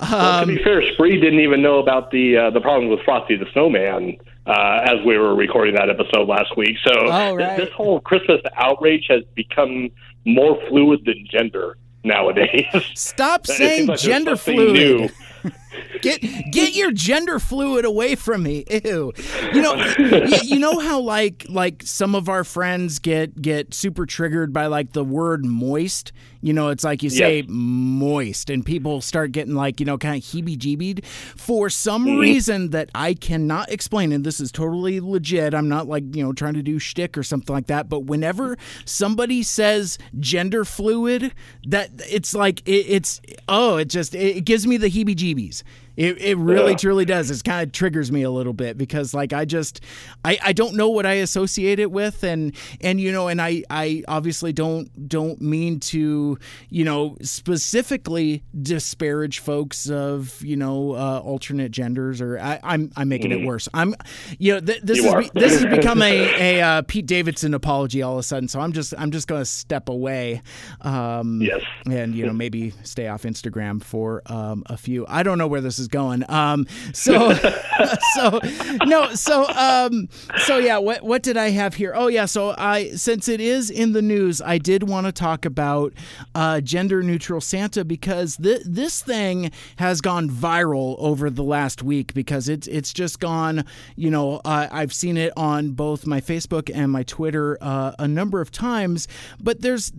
[0.00, 3.00] well, to um, be fair, Spree didn't even know about the uh, the problem with
[3.04, 6.76] Frosty the Snowman uh, as we were recording that episode last week.
[6.86, 7.56] So Oh, right.
[7.56, 9.88] this whole Christmas outrage has become
[10.26, 12.66] more fluid than gender nowadays.
[12.94, 15.12] stop saying like gender fluid.
[16.00, 18.64] Get get your gender fluid away from me.
[18.70, 19.12] Ew.
[19.54, 24.04] You know, you, you know how like like some of our friends get get super
[24.06, 26.12] triggered by like the word moist.
[26.42, 27.46] You know, it's like you say Yes.
[27.48, 32.18] moist, and people start getting like you know kind of heebie-jeebied for some Mm-hmm.
[32.18, 34.12] reason that I cannot explain.
[34.12, 35.54] And this is totally legit.
[35.54, 37.88] I'm not like you know trying to do shtick or something like that.
[37.88, 41.32] But whenever somebody says gender fluid,
[41.66, 45.62] that it's like it, it's oh, it just it, it gives me the heebie-jeebies.
[45.96, 46.76] It, it really Yeah.
[46.78, 47.30] truly does.
[47.30, 49.80] It kind of triggers me a little bit because like I just
[50.24, 53.62] I, I don't know what I associate it with and and you know and I
[53.70, 56.38] I obviously don't don't mean to
[56.70, 63.08] you know specifically disparage folks of you know uh, alternate genders or I, I'm I'm
[63.08, 63.68] making it worse.
[63.74, 63.94] I'm
[64.38, 65.04] you know th- this Mm.
[65.12, 68.48] You is this has become a a uh, Pete Davidson apology all of a sudden.
[68.48, 70.40] So I'm just I'm just gonna step away.
[70.80, 71.62] Um, Yes.
[71.90, 75.04] and you know maybe stay off Instagram for um, a few.
[75.08, 76.24] I don't know where this is going.
[76.28, 77.32] Um, so
[78.14, 78.40] so
[78.84, 80.08] no so um,
[80.44, 80.78] so yeah.
[80.78, 81.92] What what did I have here?
[81.94, 82.26] Oh yeah.
[82.26, 85.92] So I since it is in the news, I did want to talk about
[86.34, 92.14] uh, gender neutral Santa because th- this thing has gone viral over the last week
[92.14, 93.64] because it's it's just gone.
[93.96, 98.08] You know uh, I've seen it on both my Facebook and my Twitter uh, a
[98.08, 99.08] number of times,
[99.40, 99.92] but there's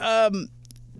[0.00, 0.48] um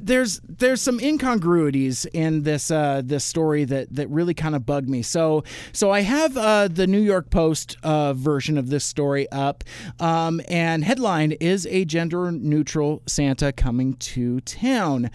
[0.01, 4.89] there's there's some incongruities in this uh, this story that that really kind of bugged
[4.89, 5.03] me.
[5.03, 9.65] So so I have uh, the New York Post uh, version of this story up,
[10.01, 15.11] um, and headline is a gender neutral Santa coming to town.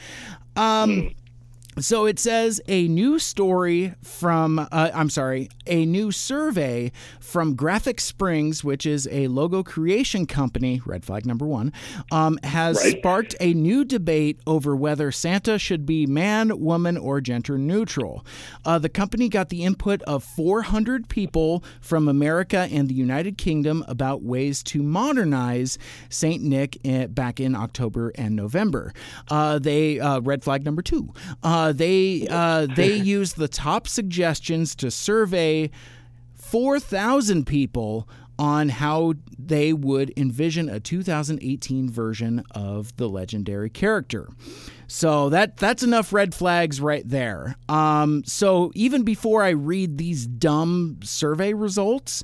[0.55, 1.13] Um,
[1.79, 7.99] so it says a new story from, uh, I'm sorry, a new survey from Graphic
[7.99, 11.71] Springs, which is a logo creation company, red flag number one,
[12.11, 12.97] um, has Right.
[12.97, 18.25] sparked a new debate over whether Santa should be man, woman, or gender neutral.
[18.65, 23.83] Uh, the company got the input of 400 people from America and the United Kingdom
[23.87, 25.77] about ways to modernize
[26.09, 26.43] St.
[26.43, 28.93] Nick eh, back in October and November.
[29.29, 31.13] Uh, they, uh, red flag number two,
[31.63, 35.69] uh, they, uh, they used the top suggestions to survey
[36.35, 44.27] 4,000 people on how they would envision a 2018 version of the legendary character.
[44.87, 47.55] So that that's enough red flags right there.
[47.69, 52.23] Um, so even before I read these dumb survey results,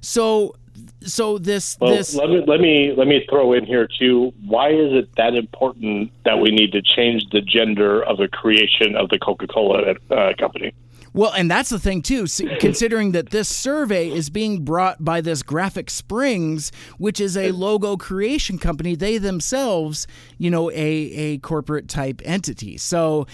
[0.00, 0.54] so
[1.02, 4.32] so this Well, this let me let me let me throw in here too.
[4.44, 8.96] Why is it that important that we need to change the gender of the creation
[8.96, 10.72] of the Coca-Cola uh, company?
[11.14, 12.26] Well, and that's the thing too.
[12.60, 17.96] Considering that this survey is being brought by this Graphic Springs, which is a logo
[17.96, 20.06] creation company, they themselves,
[20.36, 22.76] you know, a a corporate type entity.
[22.76, 23.26] So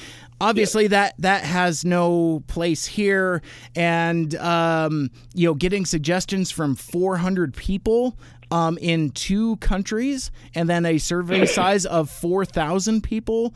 [0.44, 3.42] obviously that that has no place here.
[3.74, 8.18] And um, you know, getting suggestions from 400 people.
[8.50, 13.54] Um, in two countries, and then a survey size of four thousand people,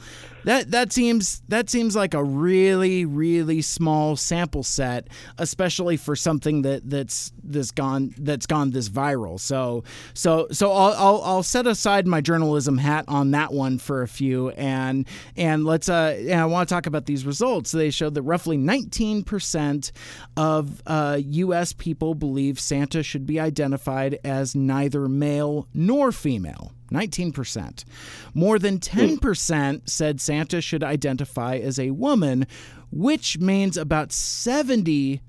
[0.48, 6.62] that that seems that seems like a really really small sample set, especially for something
[6.62, 9.38] that that's this gone that's gone this viral.
[9.38, 9.84] So
[10.14, 14.08] so so I'll, I'll I'll set aside my journalism hat on that one for a
[14.08, 15.06] few, and
[15.36, 17.72] and let's uh and I want to talk about these results.
[17.72, 19.92] They showed that roughly 19 percent
[20.38, 21.74] of uh, U.S.
[21.74, 26.72] people believe Santa should be identified as neither male nor female.
[26.90, 27.84] 19%.
[28.34, 32.46] More than 10% said Santa should identify as a woman,
[32.90, 35.20] which means about 70%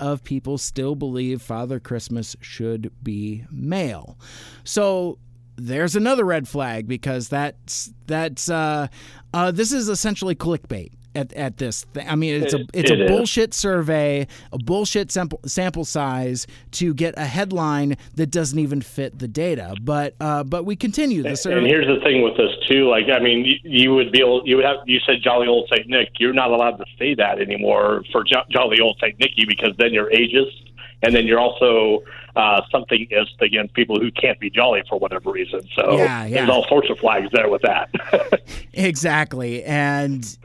[0.00, 4.18] of people still believe Father Christmas should be male.
[4.64, 5.18] So
[5.56, 8.88] there's another red flag because that's that's uh,
[9.34, 12.08] uh, this is essentially clickbait at, at this thing.
[12.08, 13.10] I mean, it's a it's it a is.
[13.10, 19.18] bullshit survey, a bullshit sample sample size to get a headline that doesn't even fit
[19.18, 19.74] the data.
[19.80, 21.58] But uh, but we continue the survey.
[21.58, 22.88] And here's the thing with this too.
[22.88, 25.70] Like, I mean, you, you would be able, you would have, you said jolly old
[25.74, 26.10] Saint Nick.
[26.18, 29.92] You're not allowed to say that anymore for jo- jolly old Saint Nicky because then
[29.92, 30.70] you're ageist,
[31.02, 32.02] and then you're also
[32.36, 35.62] uh, something is against people who can't be jolly for whatever reason.
[35.74, 36.34] So Yeah, yeah.
[36.38, 37.90] there's all sorts of flags there with that.
[38.72, 40.38] Exactly, and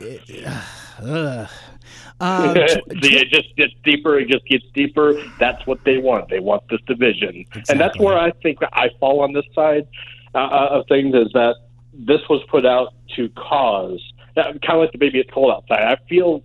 [1.02, 1.48] uh,
[2.20, 2.54] Uh,
[3.02, 4.18] See, it just gets deeper.
[4.18, 5.14] It just gets deeper.
[5.40, 6.30] That's what they want.
[6.30, 9.88] They want this division, and that's where I think I fall on this side
[10.34, 11.14] uh, of things.
[11.14, 11.56] Is that
[11.94, 14.02] this was put out to cause
[14.36, 15.82] kind of like the baby it's cold outside.
[15.84, 16.44] I feel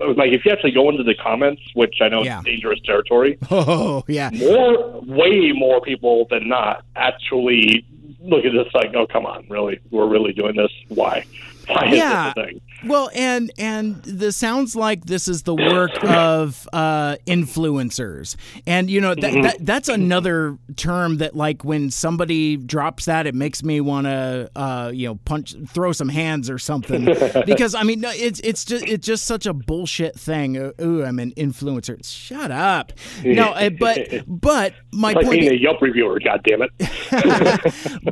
[0.00, 2.38] like if you actually go into the comments, which I know Yeah.
[2.38, 7.84] is dangerous territory, oh yeah, more, way more people than not actually
[8.20, 10.70] look at this like, oh come on, really, we're really doing this.
[10.88, 11.24] Why?
[11.68, 12.32] Yeah.
[12.34, 12.60] this a thing?
[12.84, 18.34] Well, and and this sounds like this is the work of uh, influencers,
[18.66, 23.34] and you know that, that that's another term that like when somebody drops that, it
[23.36, 27.04] makes me want to uh, you know punch, throw some hands or something,
[27.46, 30.56] because I mean no, it's it's just it's just such a bullshit thing.
[30.58, 32.04] Uh, Ooh, I'm an influencer.
[32.04, 32.92] Shut up.
[33.24, 35.40] No, uh, but but my It's like point.
[35.40, 36.18] being a Yelp reviewer.
[36.18, 36.72] God damn it!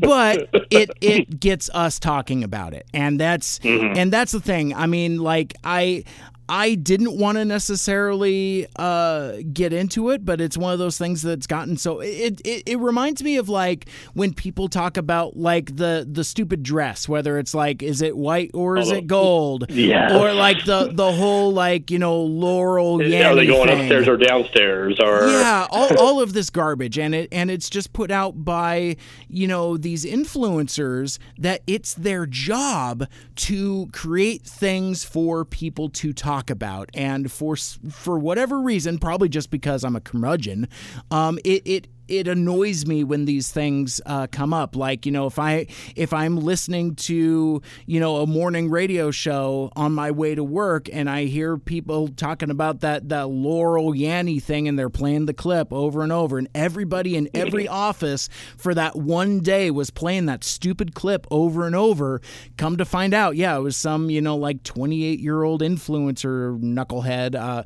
[0.00, 3.96] but it it gets us talking about it and that's Mm-hmm.
[3.98, 6.04] and that's the thing i mean like i
[6.50, 11.22] I didn't want to necessarily uh, get into it, but it's one of those things
[11.22, 12.00] that's gotten so.
[12.00, 16.62] It, it it reminds me of like when people talk about like the the stupid
[16.64, 20.12] dress, whether it's like is it white or is it gold, Yes.
[20.12, 23.80] or like the the whole like you know Laurel Yeah, Are they going thing.
[23.82, 25.28] upstairs or downstairs or?
[25.28, 28.96] Yeah, all, all of this garbage, and it and it's just put out by
[29.28, 36.39] you know these influencers that it's their job to create things for people to talk
[36.48, 40.68] about, and for for whatever reason, probably just because I'm a curmudgeon,
[41.10, 44.76] um, it it it annoys me when these things uh, come up.
[44.76, 49.70] Like you know, if I if I'm listening to you know a morning radio show
[49.76, 54.42] on my way to work and I hear people talking about that that Laurel Yanny
[54.42, 58.74] thing and they're playing the clip over and over, and everybody in every office for
[58.74, 62.20] that one day was playing that stupid clip over and over.
[62.56, 66.60] Come to find out, yeah, it was some you know like 28 year old influencer
[66.60, 67.34] knucklehead.
[67.34, 67.62] Uh,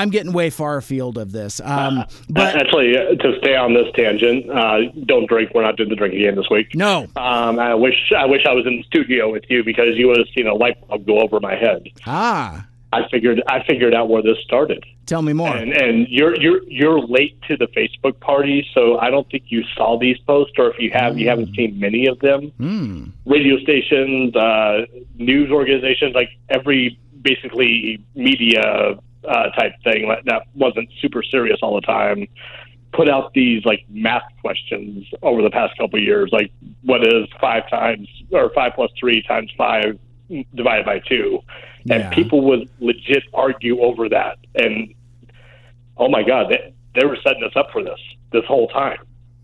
[0.00, 3.86] I'm getting way far afield of this, um, but Actually, uh, to stay on this
[3.94, 5.50] tangent, uh, don't drink.
[5.54, 6.74] We're not doing the drinking game this week.
[6.74, 7.06] no.
[7.16, 10.18] Um, I wish I wish I was in the studio with you because you would
[10.18, 11.86] have seen a light bulb go over my head.
[12.06, 15.54] Ah, I figured I figured out where this started, tell me more.
[15.54, 19.62] and and you're you're you're late to the Facebook party, so I don't think you
[19.76, 22.52] saw these posts, or if you have, you haven't seen many of them.
[22.56, 23.04] Hmm.
[23.26, 24.86] Radio stations, uh,
[25.16, 28.98] news organizations, like every basically media
[29.28, 32.26] uh, type thing that- that wasn't super serious all the time,
[32.92, 36.50] put out these like math questions over the past couple years, like
[36.82, 39.98] what is five times or five plus three times five
[40.54, 41.40] divided by two,
[41.90, 42.10] and Yeah.
[42.10, 44.38] people would legit argue over that.
[44.54, 44.94] And
[45.96, 48.00] oh my god, they, they were setting us up for this
[48.32, 48.98] this whole time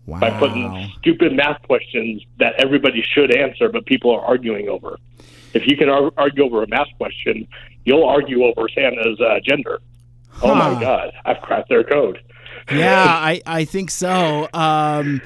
[0.05, 0.19] Wow.
[0.21, 4.97] by putting stupid math questions that everybody should answer, but people are arguing over.
[5.53, 7.47] If you can ar- argue over a math question,
[7.87, 9.79] you'll argue over Santa's uh, gender.
[10.43, 12.19] Oh my God, I've cracked their code.
[12.71, 14.49] yeah, I, I think so.
[14.53, 15.21] Um,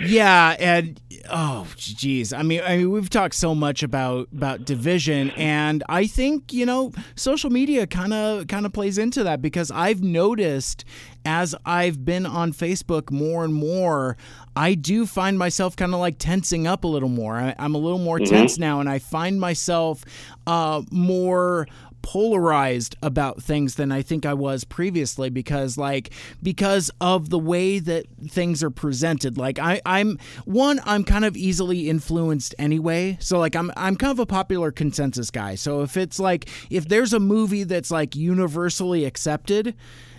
[0.00, 1.00] yeah, and
[1.30, 6.06] oh, geez, I mean, I mean, we've talked so much about about division, and I
[6.06, 10.84] think you know, social media kind of kind of plays into that because I've noticed
[11.24, 14.16] as I've been on Facebook more and more,
[14.56, 17.36] I do find myself kind of like tensing up a little more.
[17.36, 20.04] I, I'm a little more tense now, and I find myself
[20.46, 21.68] uh, more
[22.02, 26.10] polarized about things than I think I was previously because like
[26.42, 29.38] because of the way that things are presented.
[29.38, 33.16] Like I I'm one I'm kind of easily influenced anyway.
[33.20, 35.54] So like I'm I'm kind of a popular consensus guy.
[35.54, 39.74] So if it's like if there's a movie that's like universally accepted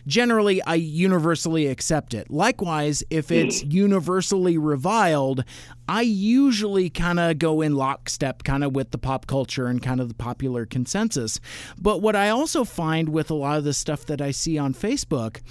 [0.08, 2.30] generally I universally accept it.
[2.30, 5.44] Likewise, if it's universally reviled,
[5.88, 10.00] I usually kind of go in lockstep kind of with the pop culture and kind
[10.00, 11.40] of the popular consensus.
[11.80, 14.74] But what I also find with a lot of the stuff that I see on
[14.74, 15.42] Facebook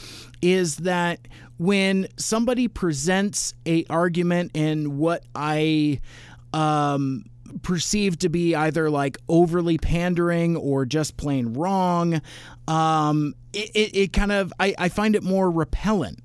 [0.40, 1.28] is that
[1.58, 6.00] when somebody presents a argument in what I
[6.52, 7.24] um
[7.62, 12.20] perceived to be either like overly pandering or just plain wrong
[12.68, 16.20] um it, it, it kind of I, I find it more repellent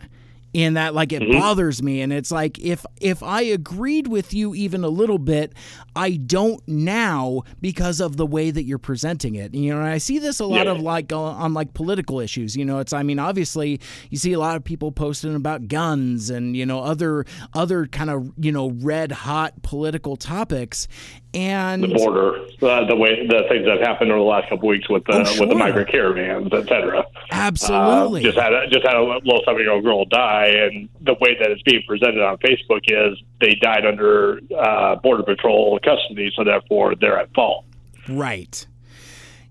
[0.53, 1.39] in that like it mm-hmm.
[1.39, 2.01] bothers me.
[2.01, 5.53] And it's like if if i agreed with you even a little bit
[5.95, 9.53] i don't now because of the way that you're presenting it.
[9.53, 10.71] You know and i see this a lot Yeah.
[10.71, 12.55] of like on, on like political issues.
[12.55, 13.79] You know it's i mean obviously
[14.09, 18.09] you see a lot of people posting about guns and you know other other kind
[18.09, 20.87] of you know red hot political topics
[21.33, 24.67] and The border, uh, the way the things that have happened over the last couple
[24.69, 27.05] weeks with the Oh, with the migrant caravans, et cetera.
[27.31, 30.89] absolutely Uh, just had a, just had a little seven year old girl die, and
[31.01, 35.77] the way that it's being presented on Facebook is they died under uh, border patrol
[35.83, 37.65] custody, so therefore they're at fault.
[38.09, 38.65] Right.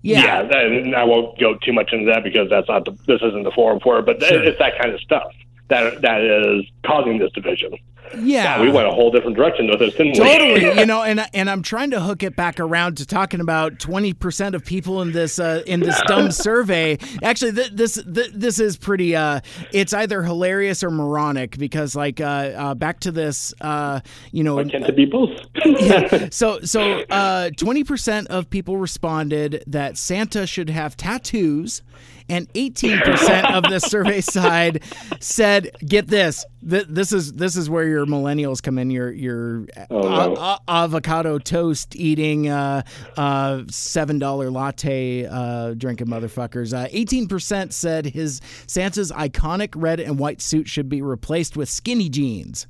[0.01, 0.43] Yeah.
[0.49, 3.43] yeah, and I won't go too much into that because that's not the, this isn't
[3.43, 4.05] the forum for it.
[4.05, 4.41] But Sure.
[4.43, 5.31] it's that kind of stuff
[5.69, 7.77] that that is causing this division.
[8.17, 8.61] Yeah.
[8.61, 10.19] we went a whole different direction with this, didn't we?
[10.19, 13.79] Totally, you know, and and I'm trying to hook it back around to talking about
[13.79, 16.97] 20% of people in this uh, in this dumb survey.
[17.23, 19.15] Actually, th- this th- this is pretty.
[19.15, 19.41] Uh,
[19.73, 23.99] it's either hilarious or moronic because, like, uh, uh, back to this, uh,
[24.31, 25.31] you know, Tend to be both.
[26.33, 31.81] so so uh, 20% of people responded that Santa should have tattoos
[32.29, 34.83] and 18% of the survey side
[35.19, 36.45] said get this.
[36.67, 38.89] Th- this is this is where your millennials come in.
[38.91, 40.09] Your your Oh, no.
[40.09, 42.81] a- a- avocado toast eating uh,
[43.15, 46.73] uh, $7 latte uh, drinking motherfuckers.
[46.73, 52.09] Uh, 18% said his Santa's iconic red and white suit should be replaced with skinny
[52.09, 52.67] jeans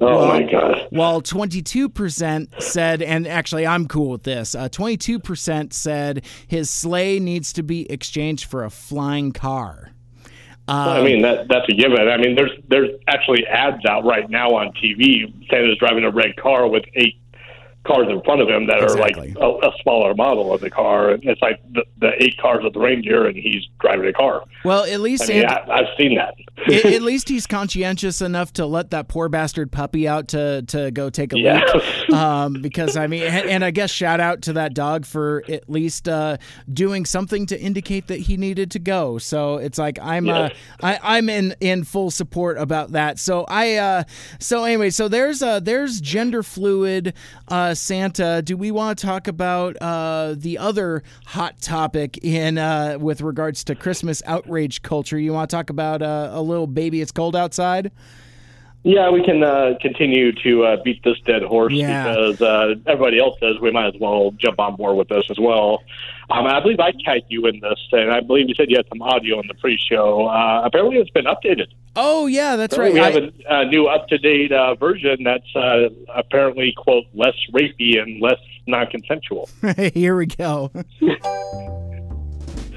[0.00, 0.86] oh my god.
[0.90, 7.52] while 22% said, and actually I'm cool with this, uh, 22% said his sleigh needs
[7.54, 9.92] to be exchanged for a flying car.
[10.68, 12.08] I mean that that's a given.
[12.08, 15.32] I mean there's there's actually ads out right now on TV.
[15.50, 17.19] Santa's driving a red car with eight
[17.86, 19.34] cars in front of him that Exactly.
[19.40, 21.12] are like a, a smaller model of the car.
[21.22, 24.42] It's like the, the eight cars of the reindeer, and he's driving a car.
[24.64, 26.34] Well, at least I mean, Santa- I, I've seen that.
[26.66, 30.90] at, at least he's conscientious enough to let that poor bastard puppy out to to
[30.90, 31.64] go take a Yeah.
[31.74, 31.82] leak.
[32.10, 35.70] Um, because I mean, and, and I guess shout out to that dog for at
[35.70, 36.38] least uh,
[36.72, 39.18] doing something to indicate that he needed to go.
[39.18, 40.48] So it's like I'm uh,
[40.82, 43.18] I, I'm in in full support about that.
[43.20, 44.02] So I uh,
[44.40, 47.14] so anyway, so there's uh, there's gender fluid
[47.48, 48.42] uh, Santa.
[48.42, 53.64] Do we want to talk about uh, the other hot topic in uh, with regards
[53.64, 55.18] to Christmas outrage culture?
[55.18, 57.00] You want to talk about uh, a little baby?
[57.00, 57.90] It's cold outside.
[58.82, 62.02] Yeah, we can uh, continue to uh, beat this dead horse Yeah.
[62.14, 63.60] because uh, everybody else does.
[63.60, 65.82] We might as well jump on board with this as well.
[66.30, 68.86] Um, I believe I tagged you in this, and I believe you said you had
[68.88, 70.26] some audio in the pre-show.
[70.26, 71.66] Uh, apparently, it's been updated.
[71.96, 72.92] Oh yeah, that's right.
[72.92, 78.00] We have I- a, a new up-to-date uh, version that's uh, apparently quote less rapey
[78.00, 79.48] and less non-consensual.
[79.94, 80.70] Here we go.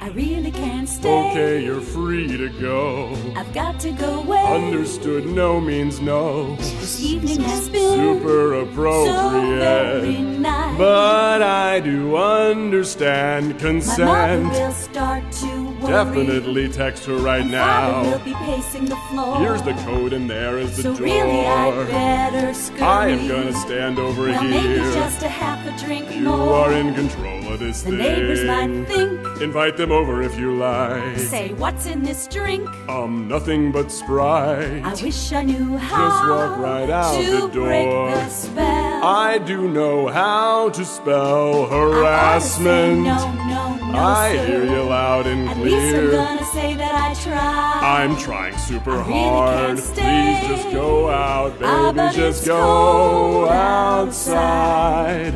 [0.04, 1.30] I really can't stay.
[1.32, 3.16] Okay, you're free to go.
[3.38, 4.44] I've got to go away.
[4.48, 6.58] Understood, no means no.
[6.58, 10.20] This evening has been Super so very appropriate.
[10.40, 10.78] nice.
[10.78, 14.50] But I do understand My mother consent.
[14.52, 15.92] will start to worry.
[15.94, 18.26] Definitely text her right And Father will now.
[18.26, 19.38] be pacing the floor.
[19.40, 21.86] Here's the code, and there is the so really, I'd door.
[21.86, 22.82] better scurry.
[22.82, 24.94] I am gonna stand over well, maybe here.
[24.94, 26.56] just a half a drink You more.
[26.66, 27.98] are in control this the thing.
[28.00, 29.42] neighbors might think.
[29.42, 31.18] Invite them over if you like.
[31.18, 32.68] Say, what's in this drink?
[32.90, 34.84] Um, nothing but Sprite.
[34.84, 39.04] I wish I knew how walk right out to the break the spell.
[39.04, 43.00] I do know how to spell I ought to say harassment.
[43.04, 44.46] No, no, no, I sir.
[44.48, 47.80] hear you loud and At least I'm gonna say that I tried.
[47.84, 49.78] I'm trying super I really hard.
[49.78, 52.16] Please just go out, Ah, baby.
[52.16, 55.34] just go cold outside.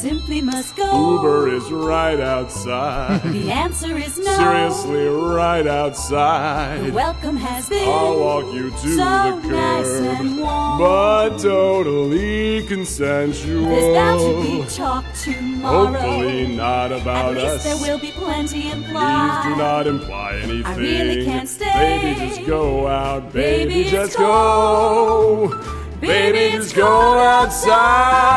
[0.00, 1.16] Simply must go.
[1.16, 3.20] Uber is right outside.
[3.32, 4.32] The answer is no.
[4.36, 6.84] Seriously, right outside.
[6.84, 10.78] The welcome has been I'll walk you to so the nice curb, and warm.
[10.78, 13.68] but totally consensual.
[13.68, 15.92] There's bound to be talk tomorrow.
[15.98, 17.52] Hopefully not about At us.
[17.52, 20.64] least there will be plenty Please do not imply anything.
[20.64, 21.72] I really can't stay.
[21.74, 23.32] Baby, just go out.
[23.32, 25.77] Baby, Baby, just it's go.
[26.00, 28.28] Baby, Baby, it's just go outside.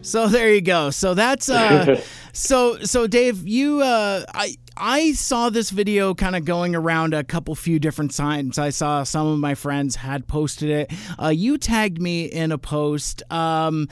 [0.00, 0.88] So there you go.
[0.90, 2.00] So that's uh
[2.32, 7.22] so so Dave, you uh I I saw this video kind of going around a
[7.22, 8.58] couple few different signs.
[8.58, 10.92] I saw some of my friends had posted it.
[11.22, 13.22] Uh, you tagged me in a post.
[13.30, 13.86] Um,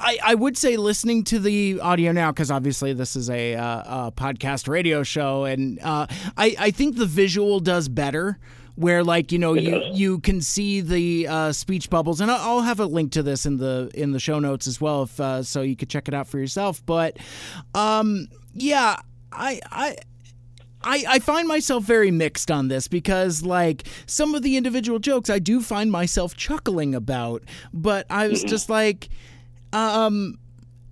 [0.00, 4.06] I, I would say listening to the audio now because obviously this is a, uh,
[4.08, 8.40] a podcast radio show and uh, I, I think the visual does better
[8.74, 12.20] where like you know you you can see the uh, speech bubbles.
[12.20, 15.04] And I'll have a link to this in the in the show notes as well
[15.04, 16.84] if uh, so you could check it out for yourself.
[16.84, 17.18] But
[17.74, 18.96] um yeah
[19.32, 19.96] I I
[20.84, 25.30] I, I find myself very mixed on this because, like, some of the individual jokes
[25.30, 29.08] I do find myself chuckling about, but I was just like,
[29.72, 30.38] um,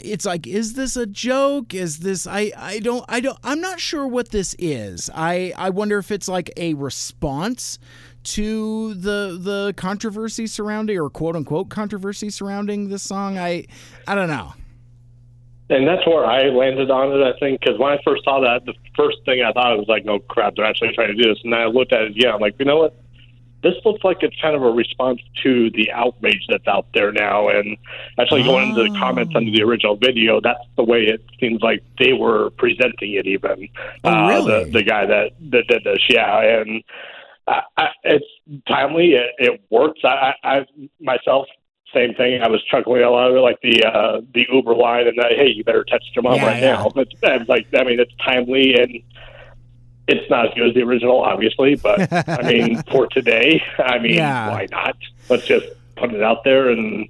[0.04, 1.74] it's like, is this a joke?
[1.74, 5.10] Is this, I, I don't, I don't, I'm not sure what this is.
[5.14, 7.78] I, I wonder if it's like a response
[8.22, 13.38] to the, the controversy surrounding or quote unquote controversy surrounding this song.
[13.38, 13.66] I,
[14.06, 14.54] I don't know.
[15.70, 18.66] And that's where I landed on it, I think, because when I first saw that,
[18.66, 21.38] the first thing I thought was like, "No crap, they're actually trying to do this."
[21.44, 23.00] And then I looked at it yeah, I'm like, you know what?
[23.62, 27.48] This looks like it's kind of a response to the outrage that's out there now.
[27.48, 27.76] And
[28.18, 31.82] actually, going into the comments under the original video, that's the way it seems like
[31.98, 33.26] they were presenting it.
[33.26, 33.68] Even
[34.04, 34.64] Oh, uh, really?
[34.64, 36.82] the the guy that that did this, yeah, and
[37.46, 38.24] I, I, it's
[38.68, 39.12] timely.
[39.14, 40.00] It, it works.
[40.04, 40.66] I, I,
[41.00, 41.46] myself.
[41.92, 42.40] Same thing.
[42.40, 45.32] I was chuckling a lot of it, like the uh, the Uber line, and that
[45.32, 46.72] hey, you better text your mom Yeah, right yeah.
[46.74, 46.92] now.
[46.94, 49.02] It's, like, I mean, it's timely and
[50.10, 54.14] it's not as good as the original, obviously, but I mean, for today, I mean,
[54.14, 54.50] Yeah.
[54.50, 54.96] why not?
[55.28, 57.08] Let's just put it out there, and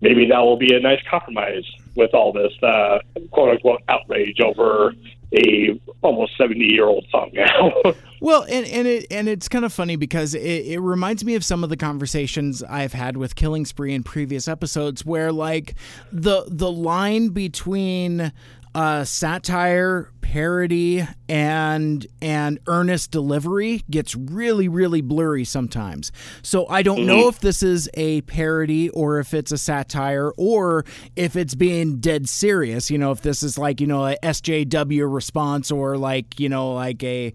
[0.00, 1.64] maybe that will be a nice compromise
[1.96, 2.98] with all this uh,
[3.30, 4.94] quote unquote outrage over
[5.36, 7.72] a almost seventy year old song now.
[8.22, 11.44] Well, and and it and it's kind of funny because it, it reminds me of
[11.44, 15.74] some of the conversations I've had with Killing Spree in previous episodes, where like
[16.12, 18.30] the the line between
[18.74, 26.12] uh, satire, parody, and and earnest delivery gets really really blurry sometimes.
[26.42, 30.84] So I don't know if this is a parody or if it's a satire or
[31.16, 32.90] if it's being dead serious.
[32.92, 36.74] You know, if this is like you know a SJW response or like you know
[36.74, 37.32] like a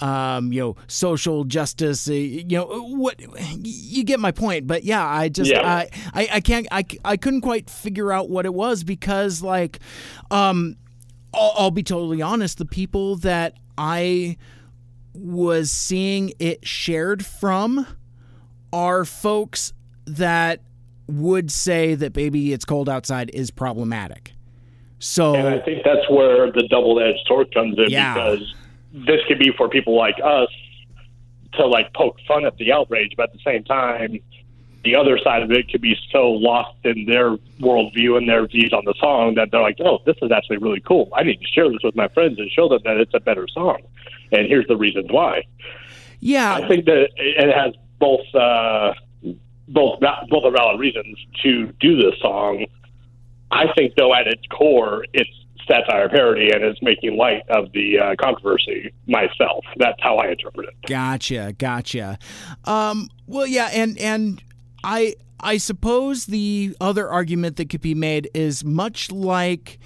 [0.00, 2.08] um, you know social justice.
[2.08, 3.20] uh, You know what?
[3.62, 4.66] You get my point.
[4.66, 5.66] But yeah, I just Yeah.
[5.66, 9.80] I, I I can't I I couldn't quite figure out what it was because like
[10.30, 10.76] um
[11.34, 12.58] I'll, I'll be totally honest.
[12.58, 14.36] The people that I
[15.14, 17.86] was seeing it shared from
[18.72, 19.72] are folks
[20.06, 20.60] that
[21.06, 24.32] would say that baby it's cold outside is problematic.
[24.98, 28.14] So and I think that's where the double edged sword comes in Yeah.
[28.14, 28.54] because
[28.92, 30.48] this could be for people like us
[31.54, 34.18] to like poke fun at the outrage, but at the same time,
[34.88, 38.72] the other side of it could be so lost in their worldview and their views
[38.72, 41.10] on the song that they're like, "Oh, this is actually really cool.
[41.14, 43.46] I need to share this with my friends and show them that it's a better
[43.48, 43.78] song."
[44.32, 45.44] And here's the reasons why.
[46.20, 48.94] yeah, I think that it has both uh,
[49.68, 52.64] both both are valid reasons to do this song.
[53.50, 55.30] I think, though, at its core, it's
[55.68, 58.92] satire parody and it's making light of the uh, controversy.
[59.06, 60.74] Myself, that's how I interpret it.
[60.88, 62.18] Gotcha, gotcha.
[62.64, 64.42] Um, well, yeah, and and
[64.84, 69.78] I I suppose the other argument that could be made is much like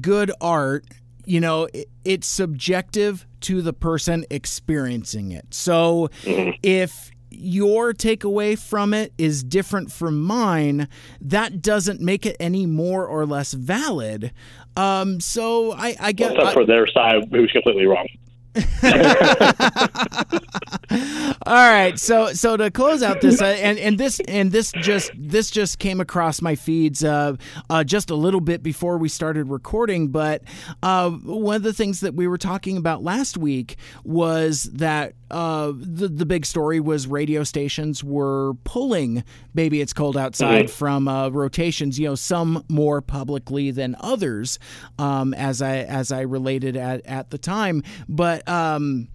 [0.00, 0.84] good art.
[1.26, 5.46] You know, it, it's subjective to the person experiencing it.
[5.50, 10.88] So if your takeaway from it is different from mine,
[11.20, 14.32] that doesn't make it any more or less valid.
[14.76, 18.08] Um, so I, I guess Except for their side, who's completely wrong.
[21.46, 25.10] All right, so so to close out this, uh, and and this and this just
[25.16, 27.34] this just came across my feeds uh,
[27.68, 30.08] uh, just a little bit before we started recording.
[30.08, 30.42] But
[30.82, 35.72] uh, one of the things that we were talking about last week was that uh,
[35.74, 39.24] the the big story was radio stations were pulling
[39.54, 41.98] "Baby It's Cold Outside" from uh, rotations.
[41.98, 44.60] You know, some more publicly than others,
[44.98, 48.42] um, as I as I related at at the time, but.
[48.46, 49.08] Um,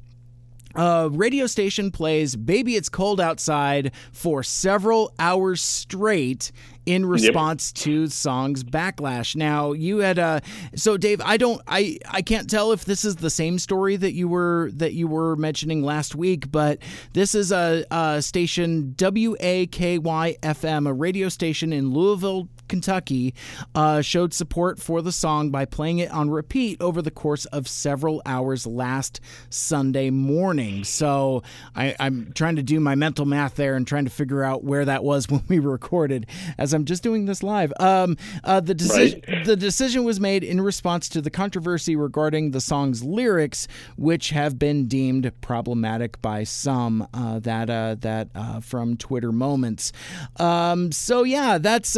[0.75, 6.51] a radio station plays Baby It's Cold Outside for several hours straight
[6.85, 9.35] in response to songs backlash.
[9.35, 10.39] Now, you had uh
[10.75, 14.13] so Dave, I don't I I can't tell if this is the same story that
[14.13, 16.79] you were that you were mentioning last week, but
[17.13, 19.99] this is a, a station WAKY
[20.39, 23.33] FM, a radio station in Louisville, Kentucky,
[23.75, 27.67] uh, showed support for the song by playing it on repeat over the course of
[27.67, 30.83] several hours last Sunday morning.
[30.83, 31.43] So
[31.75, 34.85] I, I'm trying to do my mental math there and trying to figure out where
[34.85, 37.73] that was when we recorded, as I'm just doing this live.
[37.79, 42.61] Um, uh, the decision the decision was made in response to the controversy regarding the
[42.61, 43.67] song's lyrics,
[43.97, 47.07] which have been deemed problematic by some.
[47.13, 49.91] Uh, that uh, that uh, from Twitter moments.
[50.37, 51.97] Um, so yeah, that's.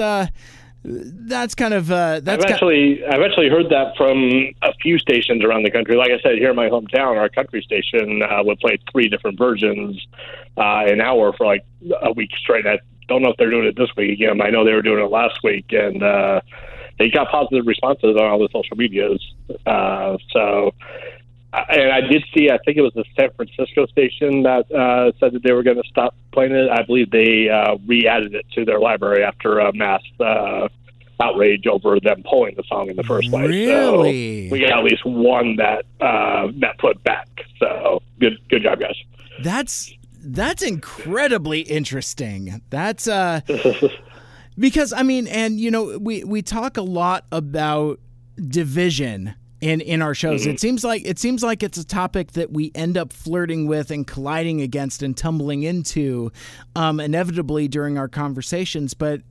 [0.83, 5.43] That's kind of uh, that's I've actually I've actually heard that from a few stations
[5.43, 5.95] around the country.
[5.95, 9.37] Like I said, here in my hometown, our country station uh, would play three different
[9.37, 10.03] versions
[10.57, 11.63] uh, an hour for like
[12.01, 12.65] a week straight.
[12.65, 14.41] I don't know if they're doing it this week again.
[14.41, 16.41] I know they were doing it last week, and uh,
[16.97, 19.23] they got positive responses on all the social medias.
[19.65, 20.73] Uh, so.
[21.53, 25.11] I- And I did see, I think it was the San Francisco station that uh,
[25.19, 26.69] said that they were going to stop playing it.
[26.69, 30.69] I believe they uh, re added it to their library after a mass uh,
[31.21, 33.47] outrage over them pulling the song in the first place.
[33.49, 34.47] Really?
[34.49, 37.27] So we got at least one that uh, that put back.
[37.59, 38.95] So good, good job, guys.
[39.43, 39.93] That's
[40.23, 42.61] that's incredibly interesting.
[42.69, 43.41] That's uh
[44.57, 47.99] because I mean and you know we we talk a lot about
[48.47, 50.45] division in in our shows.
[50.45, 53.91] It seems like it seems like it's a topic that we end up flirting with
[53.91, 56.31] and colliding against and tumbling into
[56.75, 58.93] um, inevitably during our conversations.
[58.93, 59.21] But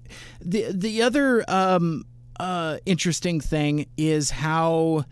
[0.41, 2.05] the the other um,
[2.39, 5.05] uh, interesting thing is how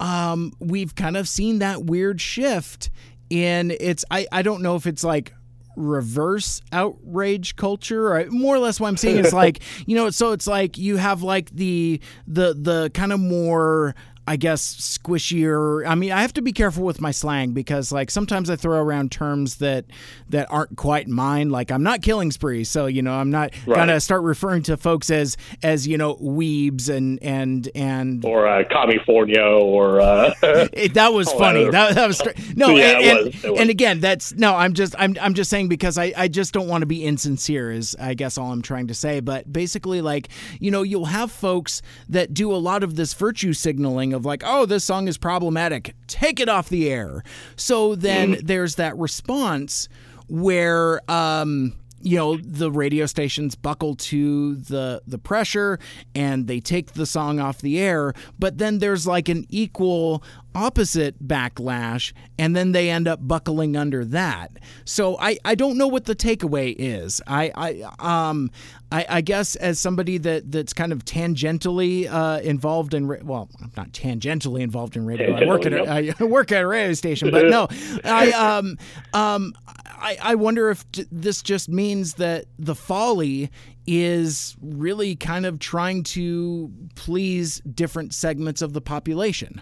[0.00, 2.90] um, we've kind of seen that weird shift
[3.30, 5.32] in it's I, I don't know if it's like
[5.76, 10.32] reverse outrage culture or more or less what I'm saying is like you know so
[10.32, 13.94] it's like you have like the the the kind of more
[14.30, 15.84] I guess squishier.
[15.84, 18.78] I mean, I have to be careful with my slang because like sometimes I throw
[18.80, 19.86] around terms that
[20.28, 21.50] that aren't quite mine.
[21.50, 23.74] Like I'm not killing spree, so you know I'm not Right.
[23.76, 28.62] gonna start referring to folks as as you know weebs and and and or uh,
[28.70, 30.32] California or uh,
[30.72, 31.68] it, that was Oh, funny.
[31.68, 32.22] That, that was
[32.54, 33.60] no, Yeah, and, it and, was, it was.
[33.60, 34.54] and again, that's no.
[34.54, 37.72] I'm just I'm I'm just saying because I I just don't want to be insincere.
[37.72, 39.18] Is I guess all I'm trying to say.
[39.18, 40.28] But basically, like
[40.60, 44.42] you know, you'll have folks that do a lot of this virtue signaling of like,
[44.44, 45.94] oh, this song is problematic.
[46.06, 47.22] Take it off the air.
[47.56, 48.46] So then Mm-hmm.
[48.46, 49.88] there's that response
[50.28, 55.78] where um you know the radio stations buckle to the the pressure
[56.14, 60.22] and they take the song off the air but then there's like an equal
[60.54, 64.50] opposite backlash and then they end up buckling under that.
[64.84, 67.20] So i i don't know what the takeaway is.
[67.26, 68.50] I i um
[68.92, 73.70] I, I guess as somebody that that's kind of tangentially uh, involved in well, I'm
[73.76, 75.36] not tangentially involved in radio.
[75.36, 77.68] I work at a, I work at a radio station, but no,
[78.04, 78.78] I um
[79.12, 79.54] um
[80.00, 83.50] I, I wonder if j- this just means that the folly
[83.86, 89.60] is really kind of trying to please different segments of the population.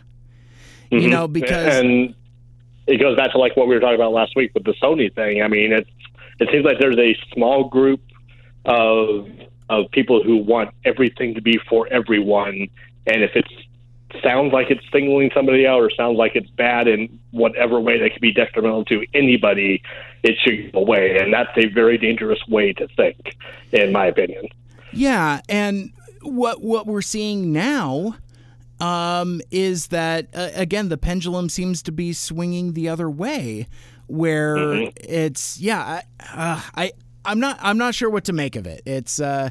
[0.90, 1.10] You mm-hmm.
[1.10, 2.14] know, because and
[2.86, 5.14] it goes back to like what we were talking about last week with the Sony
[5.14, 5.42] thing.
[5.42, 5.90] I mean, it's
[6.40, 8.00] it seems like there's a small group
[8.64, 9.28] of
[9.68, 12.68] of people who want everything to be for everyone,
[13.06, 13.46] and if it
[14.22, 18.12] sounds like it's singling somebody out or sounds like it's bad in whatever way that
[18.12, 19.82] could be detrimental to anybody,
[20.22, 23.36] it should go away, and that's a very dangerous way to think,
[23.72, 24.48] in my opinion.
[24.92, 25.92] Yeah, and
[26.22, 28.16] what what we're seeing now
[28.80, 33.66] um, is that uh, again the pendulum seems to be swinging the other way,
[34.06, 36.02] where it's yeah I,
[36.34, 36.92] uh, I
[37.24, 38.82] I'm not I'm not sure what to make of it.
[38.86, 39.50] It's uh,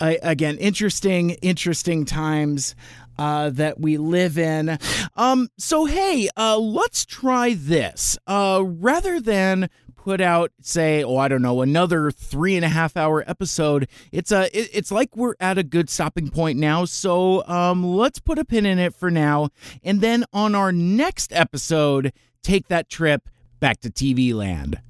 [0.00, 2.74] I, again interesting interesting times.
[3.20, 4.78] Uh, that we live in.
[5.14, 8.18] Um, so hey, uh, let's try this.
[8.26, 12.96] Uh, rather than put out, say, oh, I don't know, another three and a half
[12.96, 13.86] hour episode.
[14.10, 16.86] It's a, it, it's like we're at a good stopping point now.
[16.86, 19.50] So um, let's put a pin in it for now,
[19.84, 22.12] and then on our next episode,
[22.42, 23.28] take that trip
[23.60, 24.80] back to TV land.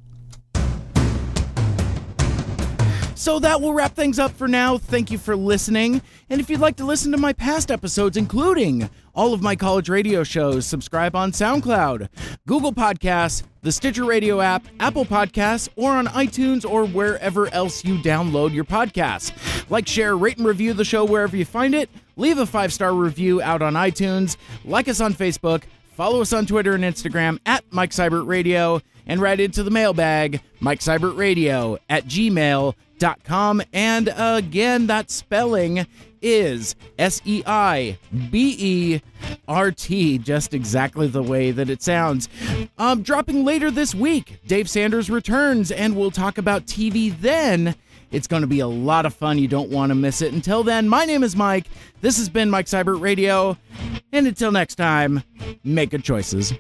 [3.21, 4.79] So that will wrap things up for now.
[4.79, 6.01] Thank you for listening.
[6.31, 9.91] And if you'd like to listen to my past episodes, including all of my college
[9.91, 12.09] radio shows, subscribe on SoundCloud,
[12.47, 17.99] Google Podcasts, the Stitcher Radio app, Apple Podcasts, or on iTunes or wherever else you
[17.99, 19.69] download your podcasts.
[19.69, 21.91] Like, share, rate, and review the show wherever you find it.
[22.17, 24.39] Leave a five star review out on iTunes.
[24.65, 25.65] Like us on Facebook.
[25.93, 28.81] Follow us on Twitter and Instagram at Mike Seibert Radio
[29.11, 33.63] and write into the mailbag, Mike Radio at gmail.com.
[33.73, 35.85] And again, that spelling
[36.23, 37.99] is S E I
[38.31, 39.01] B E
[39.49, 42.29] R T, just exactly the way that it sounds.
[42.79, 47.75] Um, dropping later this week, Dave Sanders returns and we'll talk about TV then.
[48.13, 49.39] It's going to be a lot of fun.
[49.39, 50.33] You don't want to miss it.
[50.33, 51.67] Until then, my name is Mike.
[52.01, 53.57] This has been Mike Seibert Radio.
[54.13, 55.25] And until next time,
[55.65, 56.53] make good choices.